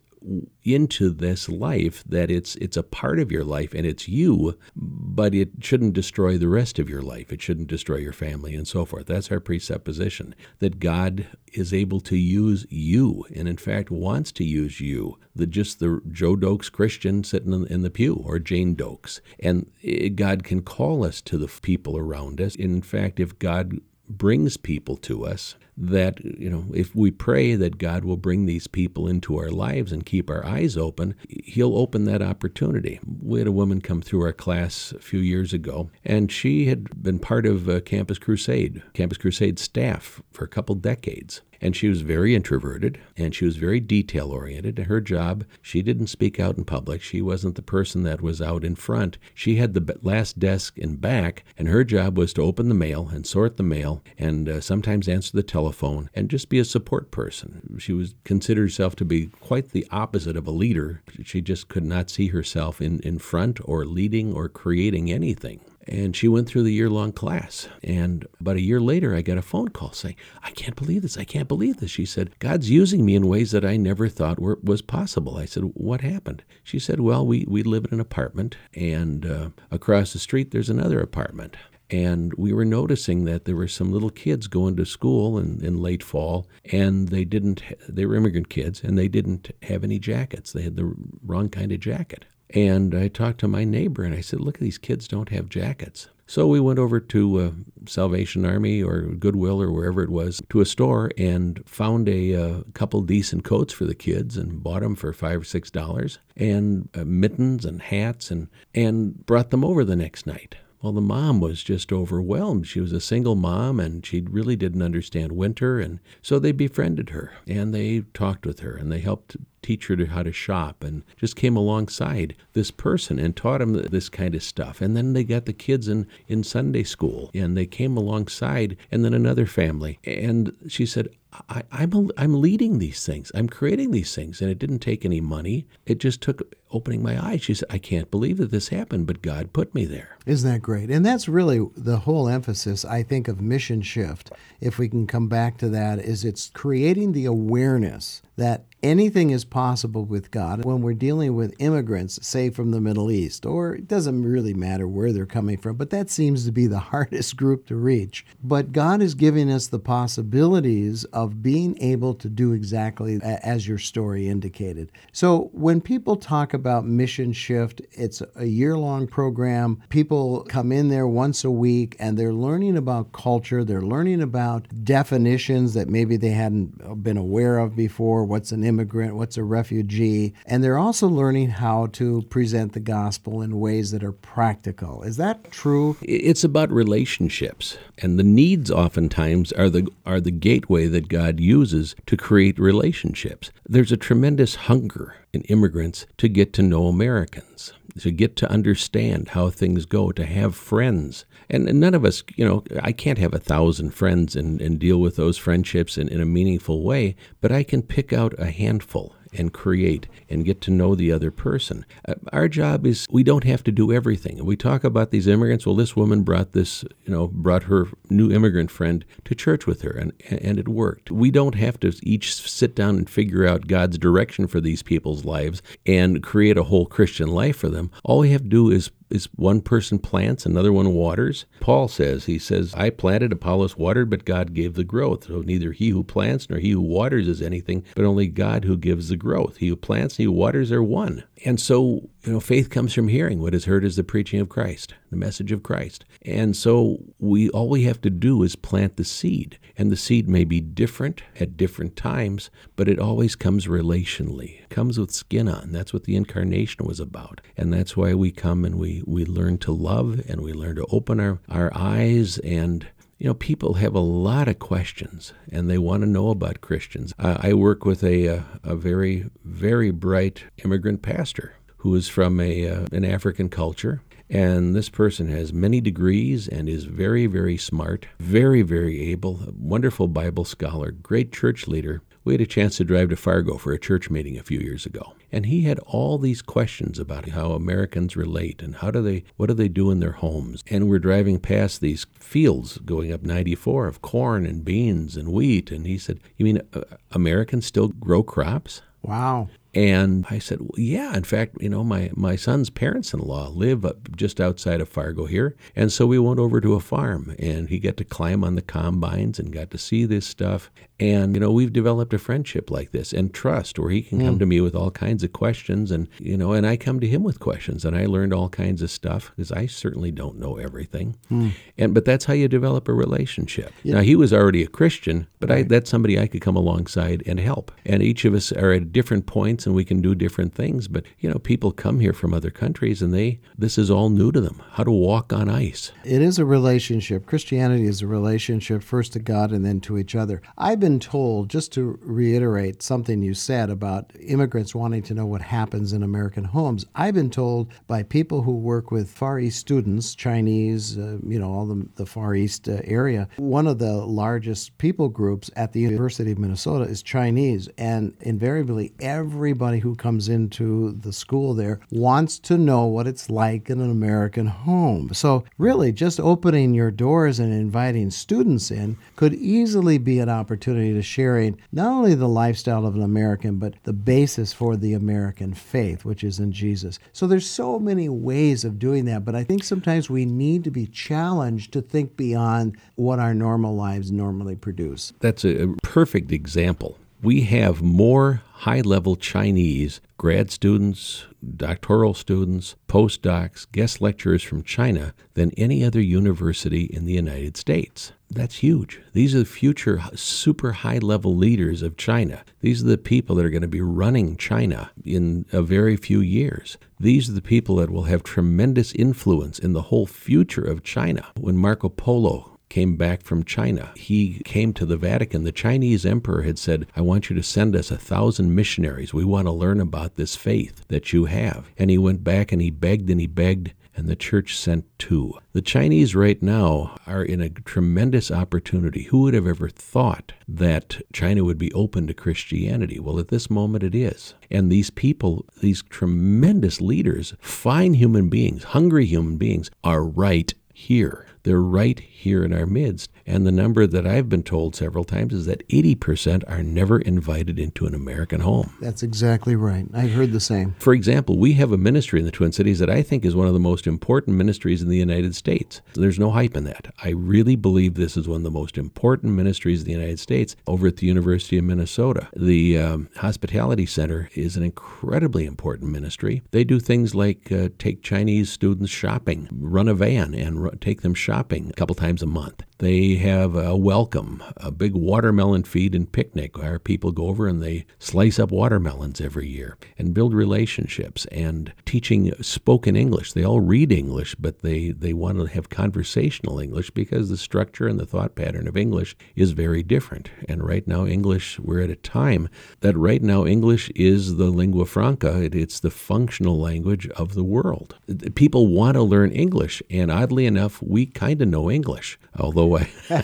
into 0.63 1.11
this 1.11 1.47
life 1.47 2.03
that 2.07 2.31
it's 2.31 2.55
it's 2.55 2.77
a 2.77 2.81
part 2.81 3.19
of 3.19 3.31
your 3.31 3.43
life 3.43 3.75
and 3.75 3.85
it's 3.85 4.07
you 4.07 4.57
but 4.75 5.35
it 5.35 5.49
shouldn't 5.61 5.93
destroy 5.93 6.35
the 6.35 6.47
rest 6.47 6.79
of 6.79 6.89
your 6.89 7.03
life. 7.03 7.31
It 7.31 7.41
shouldn't 7.41 7.67
destroy 7.67 7.97
your 7.97 8.11
family 8.11 8.55
and 8.55 8.67
so 8.67 8.85
forth. 8.85 9.05
That's 9.05 9.31
our 9.31 9.39
presupposition 9.39 10.33
that 10.59 10.79
God 10.79 11.27
is 11.53 11.73
able 11.73 12.01
to 12.01 12.17
use 12.17 12.65
you 12.69 13.23
and 13.35 13.47
in 13.47 13.57
fact 13.57 13.91
wants 13.91 14.31
to 14.33 14.43
use 14.43 14.81
you 14.81 15.19
the 15.35 15.45
just 15.45 15.79
the 15.79 16.01
Joe 16.11 16.35
Doakes 16.35 16.71
Christian 16.71 17.23
sitting 17.23 17.53
in, 17.53 17.67
in 17.67 17.81
the 17.83 17.91
pew 17.91 18.15
or 18.15 18.39
Jane 18.39 18.75
Doakes. 18.75 19.21
And 19.39 19.69
eh, 19.83 20.09
God 20.09 20.43
can 20.43 20.63
call 20.63 21.05
us 21.05 21.21
to 21.21 21.37
the 21.37 21.47
people 21.61 21.97
around 21.97 22.41
us. 22.41 22.55
In 22.55 22.81
fact 22.81 23.19
if 23.19 23.37
God 23.37 23.79
brings 24.07 24.57
people 24.57 24.95
to 24.97 25.25
us 25.25 25.55
that 25.77 26.23
you 26.23 26.49
know 26.49 26.65
if 26.73 26.95
we 26.95 27.11
pray 27.11 27.55
that 27.55 27.77
God 27.77 28.05
will 28.05 28.17
bring 28.17 28.45
these 28.45 28.67
people 28.67 29.07
into 29.07 29.37
our 29.37 29.49
lives 29.49 29.91
and 29.91 30.05
keep 30.05 30.29
our 30.29 30.45
eyes 30.45 30.77
open 30.77 31.15
he'll 31.27 31.77
open 31.77 32.05
that 32.05 32.21
opportunity. 32.21 32.99
We 33.21 33.39
had 33.39 33.47
a 33.47 33.51
woman 33.51 33.81
come 33.81 34.01
through 34.01 34.21
our 34.21 34.33
class 34.33 34.93
a 34.93 34.99
few 34.99 35.19
years 35.19 35.53
ago 35.53 35.89
and 36.03 36.31
she 36.31 36.67
had 36.67 37.03
been 37.03 37.19
part 37.19 37.45
of 37.45 37.83
campus 37.85 38.19
crusade 38.19 38.81
campus 38.93 39.17
crusade 39.17 39.59
staff 39.59 40.21
for 40.31 40.45
a 40.45 40.49
couple 40.49 40.75
decades 40.75 41.41
and 41.61 41.75
she 41.75 41.87
was 41.87 42.01
very 42.01 42.35
introverted 42.35 42.99
and 43.17 43.33
she 43.33 43.45
was 43.45 43.57
very 43.57 43.79
detail 43.79 44.31
oriented. 44.31 44.77
Her 44.79 45.01
job, 45.01 45.45
she 45.61 45.81
didn't 45.81 46.07
speak 46.07 46.39
out 46.39 46.57
in 46.57 46.65
public. 46.65 47.01
She 47.01 47.21
wasn't 47.21 47.55
the 47.55 47.61
person 47.61 48.03
that 48.03 48.21
was 48.21 48.41
out 48.41 48.63
in 48.63 48.75
front. 48.75 49.17
She 49.33 49.55
had 49.55 49.73
the 49.73 49.97
last 50.01 50.39
desk 50.39 50.77
in 50.77 50.95
back, 50.95 51.43
and 51.57 51.67
her 51.67 51.83
job 51.83 52.17
was 52.17 52.33
to 52.33 52.41
open 52.41 52.69
the 52.69 52.75
mail 52.75 53.09
and 53.11 53.25
sort 53.25 53.57
the 53.57 53.63
mail 53.63 54.03
and 54.17 54.47
uh, 54.47 54.61
sometimes 54.61 55.07
answer 55.07 55.31
the 55.33 55.43
telephone 55.43 56.09
and 56.13 56.29
just 56.29 56.49
be 56.49 56.59
a 56.59 56.65
support 56.65 57.11
person. 57.11 57.77
She 57.79 57.93
was 57.93 58.15
considered 58.23 58.63
herself 58.63 58.95
to 58.97 59.05
be 59.05 59.27
quite 59.27 59.71
the 59.71 59.87
opposite 59.91 60.37
of 60.37 60.47
a 60.47 60.51
leader. 60.51 61.01
She 61.23 61.41
just 61.41 61.67
could 61.67 61.85
not 61.85 62.09
see 62.09 62.27
herself 62.27 62.81
in, 62.81 62.99
in 63.01 63.19
front 63.19 63.59
or 63.63 63.85
leading 63.85 64.33
or 64.33 64.49
creating 64.49 65.11
anything. 65.11 65.59
And 65.87 66.15
she 66.15 66.27
went 66.27 66.47
through 66.47 66.63
the 66.63 66.73
year 66.73 66.89
long 66.89 67.11
class. 67.11 67.67
And 67.83 68.25
about 68.39 68.55
a 68.55 68.61
year 68.61 68.79
later, 68.79 69.15
I 69.15 69.21
got 69.21 69.37
a 69.37 69.43
phone 69.43 69.69
call 69.69 69.91
saying, 69.91 70.15
I 70.43 70.51
can't 70.51 70.75
believe 70.75 71.03
this. 71.03 71.17
I 71.17 71.25
can't 71.25 71.47
believe 71.47 71.77
this. 71.77 71.91
She 71.91 72.05
said, 72.05 72.37
God's 72.39 72.69
using 72.69 73.05
me 73.05 73.15
in 73.15 73.27
ways 73.27 73.51
that 73.51 73.65
I 73.65 73.77
never 73.77 74.09
thought 74.09 74.39
were, 74.39 74.59
was 74.63 74.81
possible. 74.81 75.37
I 75.37 75.45
said, 75.45 75.63
What 75.75 76.01
happened? 76.01 76.43
She 76.63 76.79
said, 76.79 76.99
Well, 76.99 77.25
we, 77.25 77.45
we 77.47 77.61
live 77.61 77.85
in 77.85 77.93
an 77.93 77.99
apartment, 77.99 78.57
and 78.73 79.25
uh, 79.25 79.49
across 79.69 80.13
the 80.13 80.19
street, 80.19 80.51
there's 80.51 80.69
another 80.69 80.99
apartment. 80.99 81.55
And 81.91 82.33
we 82.33 82.51
were 82.51 82.65
noticing 82.65 83.25
that 83.25 83.45
there 83.45 83.55
were 83.55 83.67
some 83.67 83.91
little 83.91 84.09
kids 84.09 84.47
going 84.47 84.75
to 84.77 84.85
school 84.85 85.37
in, 85.37 85.63
in 85.63 85.77
late 85.79 86.01
fall, 86.01 86.47
and 86.71 87.09
they 87.09 87.25
didn't, 87.25 87.61
they 87.87 88.07
were 88.07 88.15
immigrant 88.15 88.49
kids, 88.49 88.81
and 88.83 88.97
they 88.97 89.07
didn't 89.07 89.51
have 89.61 89.83
any 89.83 89.99
jackets. 89.99 90.51
They 90.51 90.63
had 90.63 90.77
the 90.77 90.95
wrong 91.23 91.49
kind 91.49 91.71
of 91.71 91.79
jacket. 91.79 92.25
And 92.55 92.95
I 92.95 93.09
talked 93.09 93.39
to 93.41 93.47
my 93.47 93.65
neighbor 93.65 94.03
and 94.03 94.15
I 94.15 94.21
said, 94.21 94.39
Look, 94.39 94.57
these 94.57 94.77
kids 94.77 95.07
don't 95.07 95.29
have 95.29 95.49
jackets. 95.49 96.07
So 96.27 96.47
we 96.47 96.59
went 96.59 96.79
over 96.79 96.99
to 96.99 97.39
uh, 97.39 97.51
Salvation 97.87 98.45
Army 98.45 98.81
or 98.81 99.01
Goodwill 99.01 99.61
or 99.61 99.71
wherever 99.71 100.01
it 100.01 100.09
was 100.09 100.41
to 100.49 100.61
a 100.61 100.65
store 100.65 101.11
and 101.19 101.61
found 101.67 102.09
a 102.09 102.33
uh, 102.33 102.61
couple 102.73 103.01
decent 103.01 103.43
coats 103.43 103.73
for 103.73 103.85
the 103.85 103.93
kids 103.93 104.35
and 104.35 104.63
bought 104.63 104.81
them 104.81 104.95
for 104.95 105.13
five 105.13 105.41
or 105.41 105.43
six 105.43 105.69
dollars 105.69 106.17
and 106.35 106.89
uh, 106.95 107.03
mittens 107.05 107.63
and 107.63 107.79
hats 107.83 108.31
and 108.31 108.47
and 108.73 109.23
brought 109.27 109.51
them 109.51 109.63
over 109.63 109.83
the 109.83 109.95
next 109.95 110.25
night. 110.25 110.55
Well, 110.81 110.93
the 110.93 111.01
mom 111.01 111.39
was 111.39 111.63
just 111.63 111.91
overwhelmed. 111.91 112.67
She 112.67 112.79
was 112.79 112.91
a 112.91 113.01
single 113.01 113.35
mom 113.35 113.79
and 113.79 114.05
she 114.05 114.21
really 114.21 114.55
didn't 114.55 114.83
understand 114.83 115.31
winter. 115.31 115.79
And 115.79 115.99
so 116.21 116.37
they 116.37 116.51
befriended 116.51 117.09
her 117.09 117.33
and 117.47 117.73
they 117.73 118.01
talked 118.13 118.45
with 118.45 118.59
her 118.59 118.75
and 118.75 118.91
they 118.91 118.99
helped 118.99 119.35
teach 119.65 119.87
her 119.87 120.05
how 120.05 120.21
to 120.21 120.31
shop 120.31 120.83
and 120.83 121.03
just 121.17 121.35
came 121.35 121.57
alongside 121.57 122.35
this 122.53 122.69
person 122.69 123.17
and 123.17 123.35
taught 123.35 123.61
him 123.61 123.73
this 123.73 124.09
kind 124.09 124.35
of 124.35 124.43
stuff. 124.43 124.79
And 124.79 124.95
then 124.95 125.13
they 125.13 125.23
got 125.23 125.45
the 125.45 125.53
kids 125.53 125.87
in, 125.87 126.07
in 126.27 126.43
Sunday 126.43 126.83
school 126.83 127.31
and 127.33 127.57
they 127.57 127.65
came 127.65 127.97
alongside 127.97 128.77
and 128.91 129.03
then 129.03 129.15
another 129.15 129.47
family. 129.47 129.97
And 130.03 130.55
she 130.67 130.85
said, 130.85 131.09
I, 131.49 131.63
am 131.71 131.93
I'm, 131.93 132.11
I'm 132.15 132.41
leading 132.41 132.77
these 132.77 133.05
things. 133.05 133.31
I'm 133.33 133.49
creating 133.49 133.89
these 133.89 134.13
things. 134.13 134.39
And 134.39 134.51
it 134.51 134.59
didn't 134.59 134.79
take 134.79 135.03
any 135.03 135.19
money. 135.19 135.65
It 135.87 135.97
just 135.97 136.21
took 136.21 136.55
opening 136.71 137.01
my 137.01 137.23
eyes. 137.23 137.41
She 137.41 137.55
said, 137.55 137.67
I 137.71 137.79
can't 137.79 138.11
believe 138.11 138.37
that 138.37 138.51
this 138.51 138.67
happened, 138.67 139.07
but 139.07 139.23
God 139.23 139.51
put 139.51 139.73
me 139.73 139.85
there. 139.85 140.17
Isn't 140.27 140.49
that 140.49 140.61
great? 140.61 140.91
And 140.91 141.03
that's 141.03 141.27
really 141.27 141.65
the 141.75 141.97
whole 141.97 142.29
emphasis, 142.29 142.85
I 142.85 143.01
think, 143.01 143.27
of 143.27 143.41
Mission 143.41 143.81
Shift. 143.81 144.31
If 144.61 144.77
we 144.77 144.87
can 144.87 145.07
come 145.07 145.27
back 145.27 145.57
to 145.57 145.69
that, 145.69 145.97
is 145.97 146.23
it's 146.23 146.51
creating 146.53 147.13
the 147.13 147.25
awareness 147.25 148.21
that 148.37 148.65
anything 148.85 149.31
is 149.31 149.43
possible 149.43 150.05
with 150.05 150.29
God 150.29 150.63
when 150.63 150.81
we're 150.81 150.93
dealing 150.93 151.35
with 151.35 151.55
immigrants, 151.59 152.19
say 152.25 152.51
from 152.51 152.71
the 152.71 152.79
Middle 152.79 153.09
East, 153.09 153.45
or 153.45 153.73
it 153.75 153.87
doesn't 153.87 154.23
really 154.23 154.53
matter 154.53 154.87
where 154.87 155.11
they're 155.11 155.25
coming 155.25 155.57
from, 155.57 155.75
but 155.75 155.89
that 155.89 156.09
seems 156.09 156.45
to 156.45 156.51
be 156.51 156.67
the 156.67 156.79
hardest 156.95 157.35
group 157.35 157.65
to 157.67 157.75
reach. 157.75 158.25
But 158.43 158.71
God 158.71 159.01
is 159.01 159.15
giving 159.15 159.51
us 159.51 159.67
the 159.67 159.79
possibilities 159.79 161.03
of 161.05 161.41
being 161.41 161.81
able 161.81 162.13
to 162.15 162.29
do 162.29 162.53
exactly 162.53 163.19
as 163.23 163.67
your 163.67 163.79
story 163.79 164.27
indicated. 164.27 164.91
So 165.11 165.49
when 165.53 165.81
people 165.81 166.15
talk 166.15 166.53
about 166.53 166.85
Mission 166.85 167.33
Shift, 167.33 167.81
it's 167.91 168.21
a 168.35 168.45
year 168.45 168.77
long 168.77 169.07
program. 169.07 169.81
People 169.89 170.45
come 170.47 170.71
in 170.71 170.89
there 170.89 171.07
once 171.07 171.43
a 171.43 171.51
week 171.51 171.95
and 171.99 172.17
they're 172.17 172.33
learning 172.33 172.77
about 172.77 173.13
culture, 173.13 173.63
they're 173.63 173.81
learning 173.81 174.21
about 174.21 174.67
definitions 174.83 175.73
that 175.73 175.89
maybe 175.89 176.17
they 176.17 176.29
hadn't 176.29 177.01
been 177.03 177.17
aware 177.17 177.57
of 177.57 177.75
before 177.75 178.24
what's 178.25 178.51
an 178.51 178.63
immigrant, 178.63 179.15
what's 179.15 179.37
a 179.37 179.43
refugee, 179.43 180.33
and 180.45 180.63
they're 180.63 180.77
also 180.77 181.07
learning 181.07 181.49
how 181.49 181.87
to 181.87 182.23
present 182.23 182.73
the 182.73 182.79
gospel 182.79 183.41
in 183.41 183.59
ways 183.59 183.91
that 183.91 184.03
are 184.03 184.11
practical. 184.11 185.03
Is 185.03 185.17
that 185.17 185.51
true? 185.51 185.95
It's 186.01 186.43
about 186.43 186.71
relationships, 186.71 187.77
and 187.99 188.19
the 188.19 188.23
needs 188.23 188.69
oftentimes 188.69 189.51
are 189.53 189.69
the 189.69 189.87
are 190.05 190.19
the 190.19 190.31
gateway 190.31 190.87
that 190.87 191.07
God 191.07 191.39
uses 191.39 191.95
to 192.05 192.17
create 192.17 192.59
relationships. 192.59 193.51
There's 193.67 193.91
a 193.91 193.97
tremendous 193.97 194.55
hunger 194.55 195.15
in 195.33 195.41
immigrants 195.43 196.05
to 196.17 196.27
get 196.27 196.53
to 196.53 196.63
know 196.63 196.87
Americans 196.87 197.73
to 197.99 198.11
get 198.11 198.35
to 198.37 198.51
understand 198.51 199.29
how 199.29 199.49
things 199.49 199.85
go, 199.85 200.11
to 200.11 200.25
have 200.25 200.55
friends. 200.55 201.25
And 201.49 201.65
none 201.79 201.93
of 201.93 202.05
us, 202.05 202.23
you 202.35 202.45
know, 202.45 202.63
I 202.81 202.91
can't 202.91 203.19
have 203.19 203.33
a 203.33 203.39
thousand 203.39 203.91
friends 203.91 204.35
and, 204.35 204.61
and 204.61 204.79
deal 204.79 204.99
with 204.99 205.15
those 205.15 205.37
friendships 205.37 205.97
in, 205.97 206.07
in 206.07 206.21
a 206.21 206.25
meaningful 206.25 206.83
way, 206.83 207.15
but 207.41 207.51
I 207.51 207.63
can 207.63 207.81
pick 207.81 208.13
out 208.13 208.33
a 208.37 208.51
handful 208.51 209.15
and 209.37 209.53
create 209.53 210.07
and 210.29 210.45
get 210.45 210.61
to 210.61 210.71
know 210.71 210.95
the 210.95 211.11
other 211.11 211.31
person. 211.31 211.85
Uh, 212.07 212.15
our 212.31 212.47
job 212.47 212.85
is 212.85 213.05
we 213.11 213.23
don't 213.23 213.43
have 213.43 213.63
to 213.63 213.71
do 213.71 213.91
everything. 213.91 214.43
We 214.45 214.55
talk 214.55 214.83
about 214.83 215.11
these 215.11 215.27
immigrants. 215.27 215.65
Well, 215.65 215.75
this 215.75 215.95
woman 215.95 216.23
brought 216.23 216.53
this, 216.53 216.83
you 217.03 217.13
know, 217.13 217.27
brought 217.27 217.63
her 217.63 217.87
new 218.09 218.31
immigrant 218.31 218.71
friend 218.71 219.05
to 219.25 219.35
church 219.35 219.67
with 219.67 219.81
her, 219.81 219.91
and 219.91 220.13
and 220.29 220.57
it 220.57 220.67
worked. 220.67 221.11
We 221.11 221.31
don't 221.31 221.55
have 221.55 221.79
to 221.81 221.93
each 222.03 222.33
sit 222.33 222.75
down 222.75 222.97
and 222.97 223.09
figure 223.09 223.45
out 223.45 223.67
God's 223.67 223.97
direction 223.97 224.47
for 224.47 224.61
these 224.61 224.83
people's 224.83 225.25
lives 225.25 225.61
and 225.85 226.23
create 226.23 226.57
a 226.57 226.63
whole 226.63 226.85
Christian 226.85 227.27
life 227.27 227.57
for 227.57 227.69
them. 227.69 227.91
All 228.03 228.19
we 228.19 228.31
have 228.31 228.43
to 228.43 228.49
do 228.49 228.71
is 228.71 228.91
is 229.15 229.29
one 229.35 229.61
person 229.61 229.97
plants, 229.97 230.45
another 230.45 230.71
one 230.71 230.93
waters. 230.93 231.45
Paul 231.59 231.87
says, 231.87 232.25
he 232.25 232.37
says, 232.37 232.73
I 232.75 232.89
planted, 232.91 233.31
Apollos 233.31 233.77
watered, 233.77 234.09
but 234.09 234.25
God 234.25 234.53
gave 234.53 234.75
the 234.75 234.83
growth. 234.83 235.25
So 235.25 235.41
neither 235.41 235.71
he 235.71 235.89
who 235.89 236.03
plants 236.03 236.49
nor 236.49 236.59
he 236.59 236.71
who 236.71 236.81
waters 236.81 237.27
is 237.27 237.41
anything, 237.41 237.83
but 237.95 238.05
only 238.05 238.27
God 238.27 238.65
who 238.65 238.77
gives 238.77 239.09
the 239.09 239.17
growth. 239.17 239.57
He 239.57 239.69
who 239.69 239.75
plants 239.75 240.15
and 240.15 240.19
he 240.19 240.23
who 240.25 240.31
waters 240.31 240.71
are 240.71 240.83
one. 240.83 241.23
And 241.43 241.59
so, 241.59 242.09
you 242.23 242.31
know, 242.31 242.39
faith 242.39 242.69
comes 242.69 242.93
from 242.93 243.09
hearing. 243.09 243.41
What 243.41 243.53
is 243.53 243.65
heard 243.65 243.83
is 243.83 243.97
the 243.97 244.03
preaching 244.03 244.39
of 244.39 244.47
Christ, 244.47 244.93
the 245.09 245.17
message 245.17 245.51
of 245.51 245.63
Christ. 245.63 246.05
And 246.21 246.55
so 246.55 246.99
we 247.19 247.49
all 247.49 247.67
we 247.67 247.83
have 247.83 247.99
to 248.01 248.09
do 248.09 248.41
is 248.43 248.55
plant 248.55 248.95
the 248.95 249.03
seed. 249.03 249.59
And 249.77 249.91
the 249.91 249.97
seed 249.97 250.29
may 250.29 250.45
be 250.45 250.61
different 250.61 251.23
at 251.39 251.57
different 251.57 251.97
times, 251.97 252.49
but 252.77 252.87
it 252.87 252.99
always 252.99 253.35
comes 253.35 253.67
relationally. 253.67 254.61
It 254.61 254.69
comes 254.69 254.97
with 254.97 255.11
skin 255.11 255.49
on. 255.49 255.71
That's 255.73 255.93
what 255.93 256.05
the 256.05 256.15
incarnation 256.15 256.85
was 256.85 257.01
about. 257.01 257.41
And 257.57 257.73
that's 257.73 257.97
why 257.97 258.13
we 258.13 258.31
come 258.31 258.63
and 258.63 258.75
we, 258.75 259.03
we 259.05 259.25
learn 259.25 259.57
to 259.59 259.73
love 259.73 260.21
and 260.29 260.41
we 260.41 260.53
learn 260.53 260.77
to 260.77 260.85
open 260.89 261.19
our, 261.19 261.39
our 261.49 261.71
eyes 261.75 262.37
and 262.39 262.87
you 263.17 263.27
know, 263.27 263.33
people 263.33 263.75
have 263.75 263.95
a 263.95 263.99
lot 263.99 264.47
of 264.47 264.59
questions 264.59 265.33
and 265.51 265.69
they 265.69 265.77
want 265.77 266.01
to 266.01 266.09
know 266.09 266.29
about 266.29 266.61
Christians. 266.61 267.13
I, 267.17 267.49
I 267.49 267.53
work 267.53 267.85
with 267.85 268.03
a, 268.03 268.25
a, 268.25 268.45
a, 268.63 268.75
very, 268.75 269.29
very 269.43 269.91
bright 269.91 270.43
immigrant 270.63 271.01
pastor 271.01 271.53
who 271.77 271.95
is 271.95 272.09
from 272.09 272.39
a, 272.39 272.67
uh, 272.67 272.85
an 272.91 273.05
African 273.05 273.49
culture. 273.49 274.01
And 274.29 274.75
this 274.75 274.89
person 274.89 275.29
has 275.29 275.53
many 275.53 275.79
degrees 275.79 276.47
and 276.47 276.67
is 276.67 276.85
very, 276.85 277.27
very 277.27 277.57
smart, 277.57 278.07
very, 278.19 278.63
very 278.63 279.11
able, 279.11 279.39
wonderful 279.57 280.07
Bible 280.07 280.45
scholar, 280.45 280.91
great 280.91 281.31
church 281.31 281.67
leader. 281.67 282.01
We 282.23 282.33
had 282.33 282.41
a 282.41 282.47
chance 282.47 282.77
to 282.77 282.83
drive 282.83 283.09
to 283.09 283.15
Fargo 283.15 283.57
for 283.57 283.71
a 283.71 283.79
church 283.79 284.09
meeting 284.09 284.37
a 284.37 284.43
few 284.43 284.59
years 284.59 284.85
ago. 284.85 285.14
And 285.31 285.47
he 285.47 285.61
had 285.63 285.79
all 285.79 286.17
these 286.17 286.41
questions 286.41 286.99
about 286.99 287.29
how 287.29 287.51
Americans 287.51 288.15
relate 288.15 288.61
and 288.61 288.75
how 288.75 288.91
do 288.91 289.01
they, 289.01 289.23
what 289.37 289.47
do 289.47 289.53
they 289.53 289.67
do 289.67 289.91
in 289.91 289.99
their 289.99 290.13
homes. 290.13 290.63
And 290.69 290.89
we're 290.89 290.99
driving 290.99 291.39
past 291.39 291.81
these 291.81 292.05
fields 292.19 292.77
going 292.79 293.11
up 293.11 293.23
94 293.23 293.87
of 293.87 294.01
corn 294.01 294.45
and 294.45 294.63
beans 294.63 295.17
and 295.17 295.31
wheat. 295.31 295.71
And 295.71 295.85
he 295.85 295.97
said, 295.97 296.19
You 296.37 296.45
mean 296.45 296.61
uh, 296.73 296.81
Americans 297.11 297.65
still 297.65 297.89
grow 297.89 298.23
crops? 298.23 298.81
Wow. 299.01 299.49
And 299.75 300.25
I 300.29 300.39
said, 300.39 300.61
well, 300.61 300.77
yeah, 300.77 301.15
in 301.15 301.25
fact, 301.25 301.57
you 301.59 301.67
know, 301.67 301.83
my, 301.83 302.09
my 302.15 302.37
son's 302.37 302.69
parents 302.69 303.13
in 303.13 303.19
law 303.19 303.49
live 303.49 303.85
just 304.15 304.39
outside 304.39 304.79
of 304.79 304.87
Fargo 304.87 305.25
here. 305.25 305.57
And 305.75 305.91
so 305.91 306.07
we 306.07 306.17
went 306.17 306.39
over 306.39 306.61
to 306.61 306.75
a 306.75 306.79
farm 306.79 307.35
and 307.37 307.67
he 307.67 307.79
got 307.79 307.97
to 307.97 308.05
climb 308.05 308.45
on 308.45 308.55
the 308.55 308.61
combines 308.61 309.37
and 309.37 309.51
got 309.51 309.71
to 309.71 309.77
see 309.77 310.05
this 310.05 310.25
stuff. 310.25 310.71
And, 310.97 311.35
you 311.35 311.41
know, 311.41 311.51
we've 311.51 311.73
developed 311.73 312.13
a 312.13 312.17
friendship 312.17 312.71
like 312.71 312.91
this 312.91 313.11
and 313.11 313.33
trust 313.33 313.77
where 313.77 313.89
he 313.89 314.01
can 314.01 314.19
come 314.19 314.37
mm. 314.37 314.39
to 314.39 314.45
me 314.45 314.61
with 314.61 314.75
all 314.75 314.91
kinds 314.91 315.23
of 315.23 315.33
questions 315.33 315.91
and, 315.91 316.07
you 316.19 316.37
know, 316.37 316.53
and 316.53 316.65
I 316.65 316.77
come 316.77 317.01
to 317.01 317.07
him 317.07 317.21
with 317.21 317.41
questions 317.41 317.83
and 317.83 317.97
I 317.97 318.05
learned 318.05 318.33
all 318.33 318.47
kinds 318.47 318.81
of 318.81 318.89
stuff 318.89 319.33
because 319.35 319.51
I 319.51 319.65
certainly 319.65 320.11
don't 320.11 320.39
know 320.39 320.55
everything. 320.55 321.17
Mm. 321.29 321.51
And, 321.77 321.93
but 321.93 322.05
that's 322.05 322.23
how 322.23 322.33
you 322.33 322.47
develop 322.47 322.87
a 322.87 322.93
relationship. 322.93 323.73
Yeah. 323.83 323.95
Now, 323.95 324.01
he 324.01 324.15
was 324.15 324.31
already 324.31 324.63
a 324.63 324.67
Christian, 324.67 325.27
but 325.41 325.49
right. 325.49 325.65
I, 325.65 325.67
that's 325.67 325.89
somebody 325.89 326.17
I 326.17 326.27
could 326.27 326.39
come 326.39 326.55
alongside 326.55 327.23
and 327.25 327.41
help. 327.41 327.73
And 327.85 328.01
each 328.01 328.23
of 328.23 328.33
us 328.33 328.53
are 328.53 328.71
at 328.71 328.93
different 328.93 329.25
points 329.25 329.64
and 329.65 329.75
we 329.75 329.85
can 329.85 330.01
do 330.01 330.15
different 330.15 330.53
things. 330.53 330.87
But, 330.87 331.05
you 331.19 331.29
know, 331.29 331.39
people 331.39 331.71
come 331.71 331.99
here 331.99 332.13
from 332.13 332.33
other 332.33 332.51
countries 332.51 333.01
and 333.01 333.13
they, 333.13 333.39
this 333.57 333.77
is 333.77 333.89
all 333.89 334.09
new 334.09 334.31
to 334.31 334.41
them 334.41 334.61
how 334.71 334.83
to 334.83 334.91
walk 334.91 335.31
on 335.31 335.49
ice. 335.49 335.91
It 336.03 336.21
is 336.21 336.39
a 336.39 336.45
relationship. 336.45 337.25
Christianity 337.25 337.85
is 337.85 338.01
a 338.01 338.07
relationship 338.07 338.83
first 338.83 339.13
to 339.13 339.19
God 339.19 339.51
and 339.51 339.65
then 339.65 339.79
to 339.81 339.97
each 339.97 340.15
other. 340.15 340.41
I've 340.57 340.79
been 340.79 340.99
told, 340.99 341.49
just 341.49 341.71
to 341.73 341.97
reiterate 342.01 342.83
something 342.83 343.21
you 343.21 343.33
said 343.33 343.69
about 343.69 344.11
immigrants 344.19 344.75
wanting 344.75 345.03
to 345.03 345.13
know 345.13 345.25
what 345.25 345.41
happens 345.41 345.93
in 345.93 346.03
American 346.03 346.43
homes, 346.43 346.85
I've 346.95 347.13
been 347.13 347.29
told 347.29 347.71
by 347.87 348.03
people 348.03 348.41
who 348.41 348.57
work 348.57 348.91
with 348.91 349.09
Far 349.09 349.39
East 349.39 349.59
students, 349.59 350.15
Chinese, 350.15 350.97
uh, 350.97 351.17
you 351.25 351.39
know, 351.39 351.51
all 351.51 351.65
the, 351.65 351.87
the 351.95 352.05
Far 352.05 352.35
East 352.35 352.67
uh, 352.67 352.81
area, 352.83 353.27
one 353.37 353.67
of 353.67 353.79
the 353.79 353.93
largest 353.93 354.77
people 354.77 355.09
groups 355.09 355.49
at 355.55 355.73
the 355.73 355.79
University 355.79 356.31
of 356.31 356.39
Minnesota 356.39 356.85
is 356.85 357.01
Chinese. 357.01 357.69
And 357.77 358.13
invariably, 358.21 358.93
every 358.99 359.53
everybody 359.55 359.79
who 359.79 359.95
comes 359.95 360.27
into 360.27 360.91
the 360.99 361.13
school 361.13 361.53
there 361.53 361.79
wants 361.89 362.37
to 362.37 362.57
know 362.57 362.85
what 362.87 363.07
it's 363.07 363.29
like 363.29 363.69
in 363.69 363.79
an 363.79 363.89
American 363.89 364.47
home. 364.47 365.09
So, 365.13 365.45
really, 365.57 365.93
just 365.93 366.19
opening 366.19 366.73
your 366.73 366.91
doors 366.91 367.39
and 367.39 367.53
inviting 367.53 368.11
students 368.11 368.69
in 368.69 368.97
could 369.15 369.33
easily 369.33 369.97
be 369.97 370.19
an 370.19 370.27
opportunity 370.27 370.91
to 370.91 371.01
sharing 371.01 371.57
not 371.71 371.87
only 371.87 372.15
the 372.15 372.27
lifestyle 372.27 372.85
of 372.85 372.95
an 372.95 373.01
American, 373.01 373.55
but 373.57 373.75
the 373.83 373.93
basis 373.93 374.51
for 374.51 374.75
the 374.75 374.93
American 374.93 375.53
faith, 375.53 376.03
which 376.03 376.21
is 376.21 376.37
in 376.37 376.51
Jesus. 376.51 376.99
So, 377.13 377.25
there's 377.25 377.49
so 377.49 377.79
many 377.79 378.09
ways 378.09 378.65
of 378.65 378.77
doing 378.77 379.05
that, 379.05 379.23
but 379.23 379.35
I 379.35 379.45
think 379.45 379.63
sometimes 379.63 380.09
we 380.09 380.25
need 380.25 380.65
to 380.65 380.71
be 380.71 380.85
challenged 380.85 381.71
to 381.71 381.81
think 381.81 382.17
beyond 382.17 382.75
what 382.95 383.19
our 383.19 383.33
normal 383.33 383.73
lives 383.73 384.11
normally 384.11 384.57
produce. 384.57 385.13
That's 385.21 385.45
a 385.45 385.73
perfect 385.81 386.33
example 386.33 386.97
we 387.21 387.41
have 387.41 387.81
more 387.81 388.41
high 388.53 388.81
level 388.81 389.15
Chinese 389.15 390.01
grad 390.17 390.49
students, 390.49 391.25
doctoral 391.55 392.13
students, 392.13 392.75
postdocs, 392.87 393.69
guest 393.71 394.01
lecturers 394.01 394.41
from 394.41 394.63
China 394.63 395.13
than 395.33 395.51
any 395.51 395.83
other 395.83 396.01
university 396.01 396.83
in 396.83 397.05
the 397.05 397.13
United 397.13 397.57
States. 397.57 398.13
That's 398.29 398.55
huge. 398.55 399.01
These 399.13 399.35
are 399.35 399.39
the 399.39 399.45
future 399.45 400.01
super 400.15 400.71
high 400.71 400.97
level 400.97 401.35
leaders 401.35 401.81
of 401.81 401.97
China. 401.97 402.43
These 402.61 402.81
are 402.83 402.87
the 402.87 402.97
people 402.97 403.35
that 403.35 403.45
are 403.45 403.51
going 403.51 403.61
to 403.61 403.67
be 403.67 403.81
running 403.81 404.35
China 404.37 404.91
in 405.03 405.45
a 405.51 405.61
very 405.61 405.95
few 405.95 406.21
years. 406.21 406.77
These 406.99 407.29
are 407.29 407.33
the 407.33 407.41
people 407.41 407.75
that 407.77 407.91
will 407.91 408.03
have 408.03 408.23
tremendous 408.23 408.93
influence 408.93 409.59
in 409.59 409.73
the 409.73 409.83
whole 409.83 410.07
future 410.07 410.63
of 410.63 410.83
China. 410.83 411.27
When 411.37 411.57
Marco 411.57 411.89
Polo 411.89 412.54
came 412.69 412.95
back 412.95 413.23
from 413.23 413.43
China. 413.43 413.91
He 413.95 414.41
came 414.45 414.73
to 414.73 414.85
the 414.85 414.97
Vatican. 414.97 415.43
The 415.43 415.51
Chinese 415.51 416.05
emperor 416.05 416.43
had 416.43 416.59
said, 416.59 416.87
I 416.95 417.01
want 417.01 417.29
you 417.29 417.35
to 417.35 417.43
send 417.43 417.75
us 417.75 417.91
a 417.91 417.97
thousand 417.97 418.55
missionaries. 418.55 419.13
We 419.13 419.25
want 419.25 419.47
to 419.47 419.51
learn 419.51 419.79
about 419.79 420.15
this 420.15 420.35
faith 420.35 420.85
that 420.87 421.13
you 421.13 421.25
have. 421.25 421.69
And 421.77 421.89
he 421.89 421.97
went 421.97 422.23
back 422.23 422.51
and 422.51 422.61
he 422.61 422.69
begged 422.69 423.09
and 423.09 423.19
he 423.19 423.27
begged 423.27 423.73
and 423.95 424.09
the 424.09 424.15
church 424.15 424.57
sent 424.57 424.85
two. 424.99 425.33
The 425.53 425.61
Chinese 425.61 426.15
right 426.15 426.41
now 426.41 426.97
are 427.07 427.23
in 427.23 427.41
a 427.41 427.49
tremendous 427.49 428.29
opportunity. 428.29 429.03
Who 429.03 429.21
would 429.21 429.33
have 429.33 429.47
ever 429.47 429.69
thought 429.69 430.33
that 430.47 431.01
China 431.13 431.43
would 431.43 431.57
be 431.57 431.71
open 431.73 432.07
to 432.07 432.13
Christianity? 432.13 432.99
Well, 432.99 433.19
at 433.19 433.29
this 433.29 433.49
moment 433.49 433.83
it 433.83 433.95
is. 433.95 434.33
And 434.51 434.71
these 434.71 434.89
people, 434.89 435.45
these 435.61 435.81
tremendous 435.83 436.81
leaders, 436.81 437.35
fine 437.39 437.93
human 437.93 438.29
beings, 438.29 438.63
hungry 438.65 439.05
human 439.05 439.37
beings, 439.37 439.71
are 439.83 440.03
right 440.03 440.53
here. 440.73 441.27
They're 441.45 441.61
right 441.61 441.99
here 441.99 442.43
in 442.43 442.53
our 442.53 442.65
midst. 442.65 443.11
And 443.27 443.45
the 443.45 443.51
number 443.51 443.85
that 443.85 444.07
I've 444.07 444.27
been 444.27 444.41
told 444.41 444.75
several 444.75 445.03
times 445.03 445.31
is 445.31 445.45
that 445.45 445.67
80% 445.69 446.43
are 446.49 446.63
never 446.63 446.99
invited 446.99 447.59
into 447.59 447.85
an 447.85 447.93
American 447.93 448.41
home. 448.41 448.75
That's 448.81 449.03
exactly 449.03 449.55
right. 449.55 449.85
I've 449.93 450.11
heard 450.11 450.31
the 450.31 450.39
same. 450.39 450.75
For 450.79 450.93
example, 450.93 451.37
we 451.37 451.53
have 451.53 451.71
a 451.71 451.77
ministry 451.77 452.19
in 452.19 452.25
the 452.25 452.31
Twin 452.31 452.51
Cities 452.51 452.79
that 452.79 452.89
I 452.89 453.03
think 453.03 453.23
is 453.23 453.35
one 453.35 453.45
of 453.45 453.53
the 453.53 453.59
most 453.59 453.85
important 453.85 454.37
ministries 454.37 454.81
in 454.81 454.89
the 454.89 454.97
United 454.97 455.35
States. 455.35 455.81
There's 455.93 456.17
no 456.17 456.31
hype 456.31 456.57
in 456.57 456.63
that. 456.63 456.91
I 457.03 457.09
really 457.09 457.55
believe 457.55 457.93
this 457.93 458.17
is 458.17 458.27
one 458.27 458.37
of 458.37 458.43
the 458.43 458.49
most 458.49 458.75
important 458.75 459.33
ministries 459.33 459.81
in 459.81 459.85
the 459.85 459.93
United 459.93 460.19
States 460.19 460.55
over 460.65 460.87
at 460.87 460.97
the 460.97 461.05
University 461.07 461.59
of 461.59 461.63
Minnesota. 461.63 462.27
The 462.35 462.79
um, 462.79 463.09
Hospitality 463.17 463.85
Center 463.85 464.31
is 464.33 464.57
an 464.57 464.63
incredibly 464.63 465.45
important 465.45 465.91
ministry. 465.91 466.41
They 466.49 466.63
do 466.63 466.79
things 466.79 467.13
like 467.13 467.51
uh, 467.51 467.69
take 467.77 468.01
Chinese 468.01 468.51
students 468.51 468.91
shopping, 468.91 469.47
run 469.51 469.87
a 469.87 469.93
van, 469.93 470.33
and 470.33 470.65
r- 470.65 470.71
take 470.81 471.01
them 471.01 471.13
shopping 471.13 471.34
shopping 471.35 471.69
a 471.69 471.73
couple 471.73 471.93
times 471.95 472.23
a 472.23 472.25
month. 472.25 472.63
They 472.79 473.15
have 473.15 473.55
a 473.55 473.73
welcome, 473.73 474.43
a 474.57 474.69
big 474.69 474.95
watermelon 474.95 475.63
feed 475.63 475.95
and 475.95 476.11
picnic 476.11 476.57
where 476.57 476.77
people 476.77 477.13
go 477.13 477.27
over 477.27 477.47
and 477.47 477.63
they 477.63 477.85
slice 477.99 478.37
up 478.37 478.51
watermelons 478.51 479.21
every 479.21 479.47
year 479.47 479.77
and 479.97 480.13
build 480.13 480.33
relationships 480.33 481.25
and 481.27 481.71
teaching 481.85 482.33
spoken 482.41 482.97
English. 482.97 483.31
They 483.31 483.45
all 483.45 483.61
read 483.61 483.93
English, 483.93 484.35
but 484.35 484.59
they, 484.59 484.89
they 484.89 485.13
want 485.13 485.39
to 485.39 485.45
have 485.45 485.69
conversational 485.69 486.59
English 486.59 486.89
because 486.91 487.29
the 487.29 487.37
structure 487.37 487.87
and 487.87 487.97
the 487.97 488.05
thought 488.05 488.35
pattern 488.35 488.67
of 488.67 488.75
English 488.75 489.15
is 489.37 489.51
very 489.51 489.81
different. 489.81 490.29
And 490.49 490.61
right 490.61 490.85
now, 490.85 491.05
English, 491.05 491.57
we're 491.59 491.81
at 491.81 491.89
a 491.89 491.95
time 491.95 492.49
that 492.81 492.97
right 492.97 493.21
now 493.21 493.45
English 493.45 493.89
is 493.95 494.35
the 494.35 494.49
lingua 494.49 494.85
franca, 494.85 495.41
it, 495.41 495.55
it's 495.55 495.79
the 495.79 495.89
functional 495.91 496.59
language 496.59 497.07
of 497.11 497.35
the 497.35 497.43
world. 497.43 497.95
People 498.35 498.67
want 498.67 498.95
to 498.95 499.01
learn 499.01 499.31
English, 499.31 499.81
and 499.89 500.11
oddly 500.11 500.45
enough, 500.45 500.81
we 500.81 501.05
kind 501.05 501.41
of 501.41 501.47
know 501.47 501.71
English, 501.71 502.19
although 502.37 502.64
So 503.07 503.21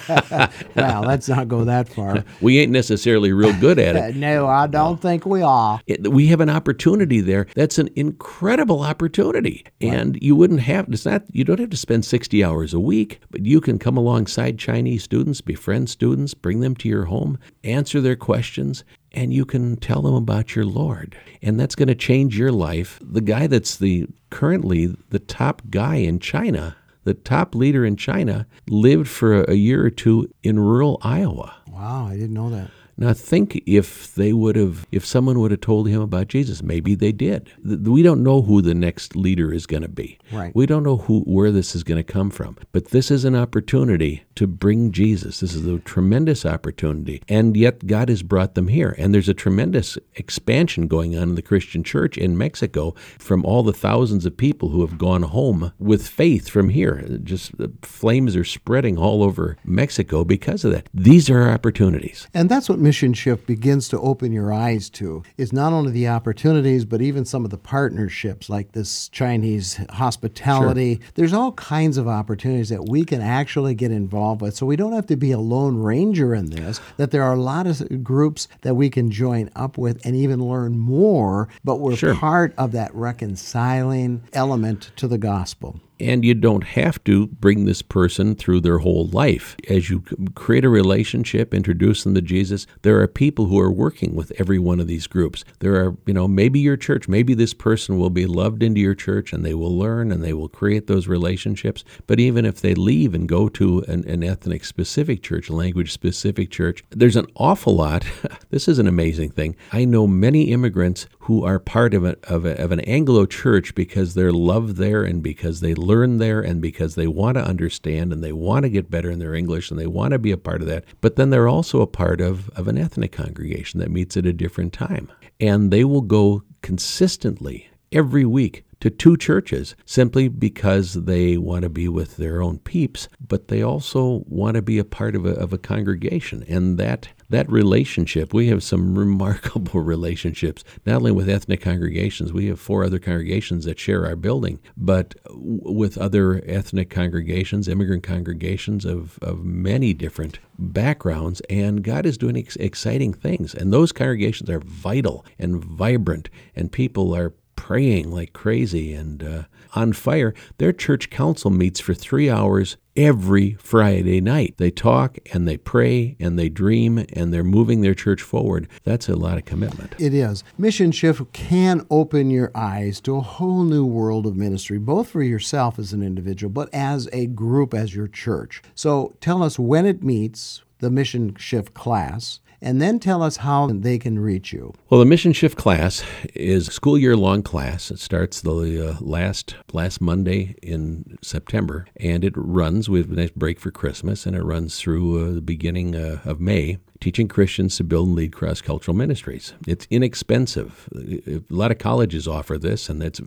well, 0.75 1.01
let's 1.01 1.27
not 1.27 1.47
go 1.47 1.65
that 1.65 1.89
far. 1.89 2.23
we 2.41 2.59
ain't 2.59 2.71
necessarily 2.71 3.33
real 3.33 3.57
good 3.59 3.79
at 3.79 3.95
it. 3.95 4.15
no, 4.27 4.47
I 4.47 4.67
don't 4.67 5.01
think 5.01 5.25
we 5.25 5.41
are. 5.41 5.81
It- 5.87 6.11
we 6.11 6.27
have 6.27 6.41
an 6.41 6.49
opportunity 6.49 7.21
there. 7.21 7.47
That's 7.55 7.77
an 7.77 7.89
incredible 7.95 8.81
opportunity, 8.81 9.65
and 9.79 10.17
you 10.21 10.35
wouldn't 10.35 10.61
have. 10.61 10.87
It's 10.89 11.05
not. 11.05 11.23
You 11.31 11.43
don't 11.43 11.59
have 11.59 11.69
to 11.71 11.77
spend 11.77 12.05
sixty 12.05 12.43
hours 12.43 12.73
a 12.73 12.79
week, 12.79 13.21
but 13.31 13.45
you 13.45 13.61
can 13.61 13.79
come 13.79 13.97
alongside 13.97 14.59
Chinese 14.59 15.03
students, 15.03 15.41
befriend 15.41 15.89
students, 15.89 16.33
bring 16.33 16.59
them 16.59 16.75
to 16.75 16.89
your 16.89 17.05
home, 17.05 17.39
answer 17.63 18.01
their 18.01 18.15
questions, 18.15 18.83
and 19.11 19.33
you 19.33 19.45
can 19.45 19.77
tell 19.77 20.01
them 20.01 20.15
about 20.15 20.55
your 20.55 20.65
Lord, 20.65 21.17
and 21.41 21.59
that's 21.59 21.75
going 21.75 21.87
to 21.87 21.95
change 21.95 22.37
your 22.37 22.51
life. 22.51 22.99
The 23.01 23.21
guy 23.21 23.47
that's 23.47 23.77
the 23.77 24.07
currently 24.29 24.95
the 25.09 25.19
top 25.19 25.61
guy 25.69 25.95
in 25.95 26.19
China. 26.19 26.75
The 27.03 27.13
top 27.13 27.55
leader 27.55 27.83
in 27.85 27.95
China 27.95 28.47
lived 28.69 29.07
for 29.07 29.43
a 29.43 29.55
year 29.55 29.85
or 29.85 29.89
two 29.89 30.29
in 30.43 30.59
rural 30.59 30.99
Iowa. 31.01 31.55
Wow, 31.67 32.05
I 32.05 32.13
didn't 32.13 32.33
know 32.33 32.49
that. 32.51 32.69
Now 33.01 33.13
think 33.13 33.63
if 33.65 34.13
they 34.13 34.31
would 34.31 34.55
have, 34.55 34.85
if 34.91 35.03
someone 35.03 35.39
would 35.39 35.49
have 35.49 35.61
told 35.61 35.89
him 35.89 36.01
about 36.01 36.27
Jesus, 36.27 36.61
maybe 36.61 36.93
they 36.93 37.11
did. 37.11 37.51
We 37.63 38.03
don't 38.03 38.21
know 38.21 38.43
who 38.43 38.61
the 38.61 38.75
next 38.75 39.15
leader 39.15 39.51
is 39.51 39.65
going 39.65 39.81
to 39.81 39.89
be. 39.89 40.19
Right. 40.31 40.55
We 40.55 40.67
don't 40.67 40.83
know 40.83 40.97
who 40.97 41.21
where 41.21 41.49
this 41.51 41.73
is 41.73 41.83
going 41.83 41.97
to 41.97 42.13
come 42.13 42.29
from. 42.29 42.57
But 42.71 42.89
this 42.89 43.09
is 43.09 43.25
an 43.25 43.35
opportunity 43.35 44.23
to 44.35 44.45
bring 44.45 44.91
Jesus. 44.91 45.39
This 45.39 45.55
is 45.55 45.65
a 45.65 45.79
tremendous 45.79 46.45
opportunity, 46.45 47.23
and 47.27 47.57
yet 47.57 47.87
God 47.87 48.09
has 48.09 48.21
brought 48.21 48.53
them 48.53 48.67
here. 48.67 48.93
And 48.99 49.15
there's 49.15 49.29
a 49.29 49.33
tremendous 49.33 49.97
expansion 50.13 50.87
going 50.87 51.17
on 51.17 51.29
in 51.29 51.35
the 51.35 51.41
Christian 51.41 51.83
church 51.83 52.19
in 52.19 52.37
Mexico 52.37 52.93
from 53.17 53.43
all 53.45 53.63
the 53.63 53.73
thousands 53.73 54.27
of 54.27 54.37
people 54.37 54.69
who 54.69 54.85
have 54.85 54.99
gone 54.99 55.23
home 55.23 55.73
with 55.79 56.07
faith 56.07 56.47
from 56.47 56.69
here. 56.69 57.01
Just 57.23 57.57
the 57.57 57.71
flames 57.81 58.35
are 58.35 58.45
spreading 58.45 58.99
all 58.99 59.23
over 59.23 59.57
Mexico 59.65 60.23
because 60.23 60.63
of 60.63 60.71
that. 60.71 60.87
These 60.93 61.31
are 61.31 61.49
opportunities. 61.49 62.27
And 62.33 62.47
that's 62.47 62.69
what 62.69 62.77
Mission 62.91 63.13
Shift 63.13 63.47
begins 63.47 63.87
to 63.87 63.99
open 64.01 64.33
your 64.33 64.51
eyes 64.51 64.89
to 64.89 65.23
is 65.37 65.53
not 65.53 65.71
only 65.71 65.93
the 65.93 66.09
opportunities, 66.09 66.83
but 66.83 67.01
even 67.01 67.23
some 67.23 67.45
of 67.45 67.49
the 67.49 67.57
partnerships 67.57 68.49
like 68.49 68.73
this 68.73 69.07
Chinese 69.07 69.79
hospitality. 69.91 70.99
There's 71.15 71.31
all 71.31 71.53
kinds 71.53 71.95
of 71.95 72.09
opportunities 72.09 72.67
that 72.67 72.89
we 72.89 73.05
can 73.05 73.21
actually 73.21 73.75
get 73.75 73.91
involved 73.91 74.41
with. 74.41 74.55
So 74.55 74.65
we 74.65 74.75
don't 74.75 74.91
have 74.91 75.07
to 75.07 75.15
be 75.15 75.31
a 75.31 75.39
lone 75.39 75.77
ranger 75.77 76.35
in 76.35 76.49
this, 76.49 76.81
that 76.97 77.11
there 77.11 77.23
are 77.23 77.31
a 77.31 77.39
lot 77.39 77.65
of 77.65 78.03
groups 78.03 78.49
that 78.59 78.75
we 78.75 78.89
can 78.89 79.09
join 79.09 79.49
up 79.55 79.77
with 79.77 80.05
and 80.05 80.13
even 80.13 80.43
learn 80.43 80.77
more, 80.77 81.47
but 81.63 81.77
we're 81.77 81.95
Sure. 81.95 82.13
part 82.15 82.53
of 82.57 82.73
that 82.73 82.93
reconciling 82.93 84.21
element 84.33 84.91
to 84.97 85.07
the 85.07 85.17
gospel. 85.17 85.79
And 86.01 86.25
you 86.25 86.33
don't 86.33 86.63
have 86.63 87.03
to 87.03 87.27
bring 87.27 87.65
this 87.65 87.83
person 87.83 88.35
through 88.35 88.61
their 88.61 88.79
whole 88.79 89.07
life. 89.07 89.55
As 89.69 89.89
you 89.89 90.03
create 90.33 90.65
a 90.65 90.69
relationship, 90.69 91.53
introduce 91.53 92.03
them 92.03 92.15
to 92.15 92.21
Jesus, 92.21 92.65
there 92.81 92.99
are 93.01 93.07
people 93.07 93.45
who 93.45 93.59
are 93.59 93.71
working 93.71 94.15
with 94.15 94.31
every 94.39 94.57
one 94.57 94.79
of 94.79 94.87
these 94.87 95.05
groups. 95.05 95.45
There 95.59 95.75
are, 95.75 95.95
you 96.07 96.13
know, 96.13 96.27
maybe 96.27 96.59
your 96.59 96.77
church, 96.77 97.07
maybe 97.07 97.35
this 97.35 97.53
person 97.53 97.99
will 97.99 98.09
be 98.09 98.25
loved 98.25 98.63
into 98.63 98.81
your 98.81 98.95
church 98.95 99.31
and 99.31 99.45
they 99.45 99.53
will 99.53 99.77
learn 99.77 100.11
and 100.11 100.23
they 100.23 100.33
will 100.33 100.49
create 100.49 100.87
those 100.87 101.07
relationships. 101.07 101.83
But 102.07 102.19
even 102.19 102.45
if 102.45 102.61
they 102.61 102.73
leave 102.73 103.13
and 103.13 103.29
go 103.29 103.47
to 103.49 103.79
an, 103.87 104.07
an 104.07 104.23
ethnic 104.23 104.65
specific 104.65 105.21
church, 105.21 105.49
language 105.49 105.91
specific 105.91 106.49
church, 106.49 106.83
there's 106.89 107.15
an 107.15 107.27
awful 107.35 107.75
lot. 107.75 108.05
this 108.49 108.67
is 108.67 108.79
an 108.79 108.87
amazing 108.87 109.29
thing. 109.31 109.55
I 109.71 109.85
know 109.85 110.07
many 110.07 110.51
immigrants 110.51 111.05
who 111.21 111.45
are 111.45 111.59
part 111.59 111.93
of, 111.93 112.03
a, 112.03 112.17
of, 112.23 112.45
a, 112.45 112.59
of 112.59 112.71
an 112.71 112.79
Anglo 112.81 113.25
church 113.25 113.75
because 113.75 114.13
they're 114.13 114.31
loved 114.31 114.77
there 114.77 115.03
and 115.03 115.21
because 115.21 115.59
they 115.59 115.75
learn 115.75 116.17
there 116.17 116.41
and 116.41 116.61
because 116.61 116.95
they 116.95 117.05
want 117.05 117.37
to 117.37 117.43
understand 117.43 118.11
and 118.11 118.23
they 118.23 118.33
want 118.33 118.63
to 118.63 118.69
get 118.69 118.89
better 118.89 119.11
in 119.11 119.19
their 119.19 119.35
English 119.35 119.69
and 119.69 119.79
they 119.79 119.87
want 119.87 120.11
to 120.13 120.19
be 120.19 120.31
a 120.31 120.37
part 120.37 120.61
of 120.61 120.67
that. 120.67 120.83
But 120.99 121.17
then 121.17 121.29
they're 121.29 121.47
also 121.47 121.81
a 121.81 121.87
part 121.87 122.21
of, 122.21 122.49
of 122.49 122.67
an 122.67 122.77
ethnic 122.77 123.11
congregation 123.11 123.79
that 123.79 123.91
meets 123.91 124.17
at 124.17 124.25
a 124.25 124.33
different 124.33 124.73
time. 124.73 125.11
And 125.39 125.69
they 125.69 125.83
will 125.83 126.01
go 126.01 126.43
consistently 126.63 127.69
every 127.91 128.25
week 128.25 128.63
to 128.79 128.89
two 128.89 129.15
churches 129.15 129.75
simply 129.85 130.27
because 130.27 130.93
they 130.93 131.37
want 131.37 131.61
to 131.61 131.69
be 131.69 131.87
with 131.87 132.17
their 132.17 132.41
own 132.41 132.57
peeps, 132.59 133.07
but 133.25 133.47
they 133.47 133.61
also 133.61 134.23
want 134.27 134.55
to 134.55 134.61
be 134.61 134.79
a 134.79 134.83
part 134.83 135.15
of 135.15 135.25
a, 135.25 135.35
of 135.35 135.53
a 135.53 135.59
congregation. 135.59 136.43
And 136.47 136.79
that 136.79 137.09
that 137.31 137.49
relationship, 137.51 138.33
we 138.33 138.47
have 138.47 138.63
some 138.63 138.97
remarkable 138.97 139.81
relationships, 139.81 140.63
not 140.85 140.97
only 140.97 141.11
with 141.11 141.29
ethnic 141.29 141.61
congregations, 141.61 142.31
we 142.31 142.47
have 142.47 142.59
four 142.59 142.83
other 142.83 142.99
congregations 142.99 143.65
that 143.65 143.79
share 143.79 144.05
our 144.05 144.15
building, 144.15 144.59
but 144.77 145.15
with 145.33 145.97
other 145.97 146.41
ethnic 146.45 146.89
congregations, 146.89 147.67
immigrant 147.67 148.03
congregations 148.03 148.85
of, 148.85 149.17
of 149.21 149.43
many 149.43 149.93
different 149.93 150.39
backgrounds. 150.59 151.41
And 151.49 151.83
God 151.83 152.05
is 152.05 152.17
doing 152.17 152.37
ex- 152.37 152.55
exciting 152.57 153.13
things. 153.13 153.53
And 153.53 153.73
those 153.73 153.91
congregations 153.91 154.49
are 154.49 154.59
vital 154.59 155.25
and 155.39 155.63
vibrant, 155.63 156.29
and 156.55 156.71
people 156.71 157.15
are 157.15 157.33
praying 157.55 158.11
like 158.11 158.33
crazy 158.33 158.93
and 158.93 159.23
uh, 159.23 159.43
on 159.73 159.93
fire. 159.93 160.33
Their 160.57 160.73
church 160.73 161.09
council 161.09 161.51
meets 161.51 161.79
for 161.79 161.93
three 161.93 162.29
hours 162.29 162.77
every 162.95 163.53
Friday 163.53 164.21
night. 164.21 164.55
They 164.57 164.71
talk 164.71 165.17
and 165.33 165.47
they 165.47 165.57
pray 165.57 166.15
and 166.19 166.37
they 166.37 166.49
dream 166.49 167.05
and 167.13 167.33
they're 167.33 167.43
moving 167.43 167.81
their 167.81 167.93
church 167.93 168.21
forward. 168.21 168.67
That's 168.83 169.09
a 169.09 169.15
lot 169.15 169.37
of 169.37 169.45
commitment. 169.45 169.95
It 169.99 170.13
is. 170.13 170.43
Mission 170.57 170.91
Shift 170.91 171.31
can 171.33 171.85
open 171.89 172.29
your 172.29 172.51
eyes 172.55 172.99
to 173.01 173.15
a 173.15 173.21
whole 173.21 173.63
new 173.63 173.85
world 173.85 174.25
of 174.25 174.35
ministry, 174.35 174.77
both 174.77 175.09
for 175.09 175.23
yourself 175.23 175.79
as 175.79 175.93
an 175.93 176.03
individual, 176.03 176.51
but 176.51 176.69
as 176.73 177.09
a 177.13 177.27
group, 177.27 177.73
as 177.73 177.95
your 177.95 178.07
church. 178.07 178.61
So 178.75 179.15
tell 179.21 179.43
us 179.43 179.57
when 179.57 179.85
it 179.85 180.03
meets, 180.03 180.63
the 180.79 180.89
Mission 180.89 181.35
Shift 181.35 181.73
class, 181.73 182.39
and 182.61 182.81
then 182.81 182.99
tell 182.99 183.23
us 183.23 183.37
how 183.37 183.67
they 183.67 183.97
can 183.97 184.19
reach 184.19 184.53
you. 184.53 184.73
Well, 184.89 184.99
the 184.99 185.05
Mission 185.05 185.33
Shift 185.33 185.57
class 185.57 186.03
is 186.35 186.67
a 186.67 186.71
school 186.71 186.97
year 186.97 187.17
long 187.17 187.41
class. 187.41 187.91
It 187.91 187.99
starts 187.99 188.41
the 188.41 188.89
uh, 188.89 188.97
last 188.99 189.55
last 189.73 190.01
Monday 190.01 190.55
in 190.61 191.17
September, 191.21 191.87
and 191.97 192.23
it 192.23 192.33
runs. 192.35 192.89
with 192.89 193.11
a 193.11 193.15
nice 193.15 193.31
break 193.31 193.59
for 193.59 193.71
Christmas, 193.71 194.25
and 194.25 194.35
it 194.35 194.43
runs 194.43 194.79
through 194.79 195.23
uh, 195.23 195.33
the 195.33 195.41
beginning 195.41 195.95
uh, 195.95 196.19
of 196.25 196.39
May. 196.39 196.77
Teaching 197.01 197.27
Christians 197.27 197.75
to 197.77 197.83
build 197.83 198.09
and 198.09 198.15
lead 198.15 198.31
cross 198.31 198.61
cultural 198.61 198.95
ministries. 198.95 199.53
It's 199.67 199.87
inexpensive. 199.89 200.87
A 200.95 201.41
lot 201.49 201.71
of 201.71 201.79
colleges 201.79 202.27
offer 202.27 202.59
this, 202.59 202.89
and 202.89 203.01
that's 203.01 203.19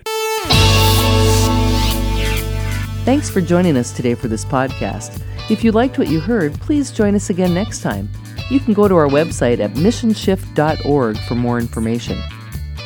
Thanks 3.05 3.29
for 3.29 3.41
joining 3.41 3.75
us 3.75 3.91
today 3.91 4.13
for 4.13 4.27
this 4.27 4.45
podcast. 4.45 5.21
If 5.49 5.63
you 5.63 5.71
liked 5.71 5.97
what 5.97 6.09
you 6.09 6.19
heard, 6.19 6.53
please 6.55 6.91
join 6.91 7.15
us 7.15 7.31
again 7.31 7.53
next 7.53 7.81
time. 7.81 8.07
You 8.51 8.59
can 8.59 8.73
go 8.73 8.87
to 8.87 8.95
our 8.95 9.07
website 9.07 9.59
at 9.59 9.71
missionshift.org 9.71 11.17
for 11.21 11.35
more 11.35 11.59
information. 11.59 12.21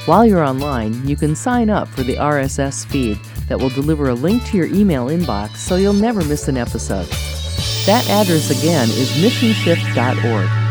While 0.05 0.25
you're 0.25 0.43
online, 0.43 1.05
you 1.07 1.15
can 1.15 1.35
sign 1.35 1.69
up 1.69 1.87
for 1.89 2.03
the 2.03 2.15
RSS 2.15 2.85
feed 2.85 3.19
that 3.47 3.59
will 3.59 3.69
deliver 3.69 4.09
a 4.09 4.13
link 4.13 4.45
to 4.45 4.57
your 4.57 4.67
email 4.67 5.07
inbox 5.07 5.57
so 5.57 5.75
you'll 5.75 5.93
never 5.93 6.23
miss 6.23 6.47
an 6.47 6.57
episode. 6.57 7.07
That 7.85 8.07
address 8.09 8.49
again 8.49 8.89
is 8.89 9.11
missionshift.org. 9.11 10.62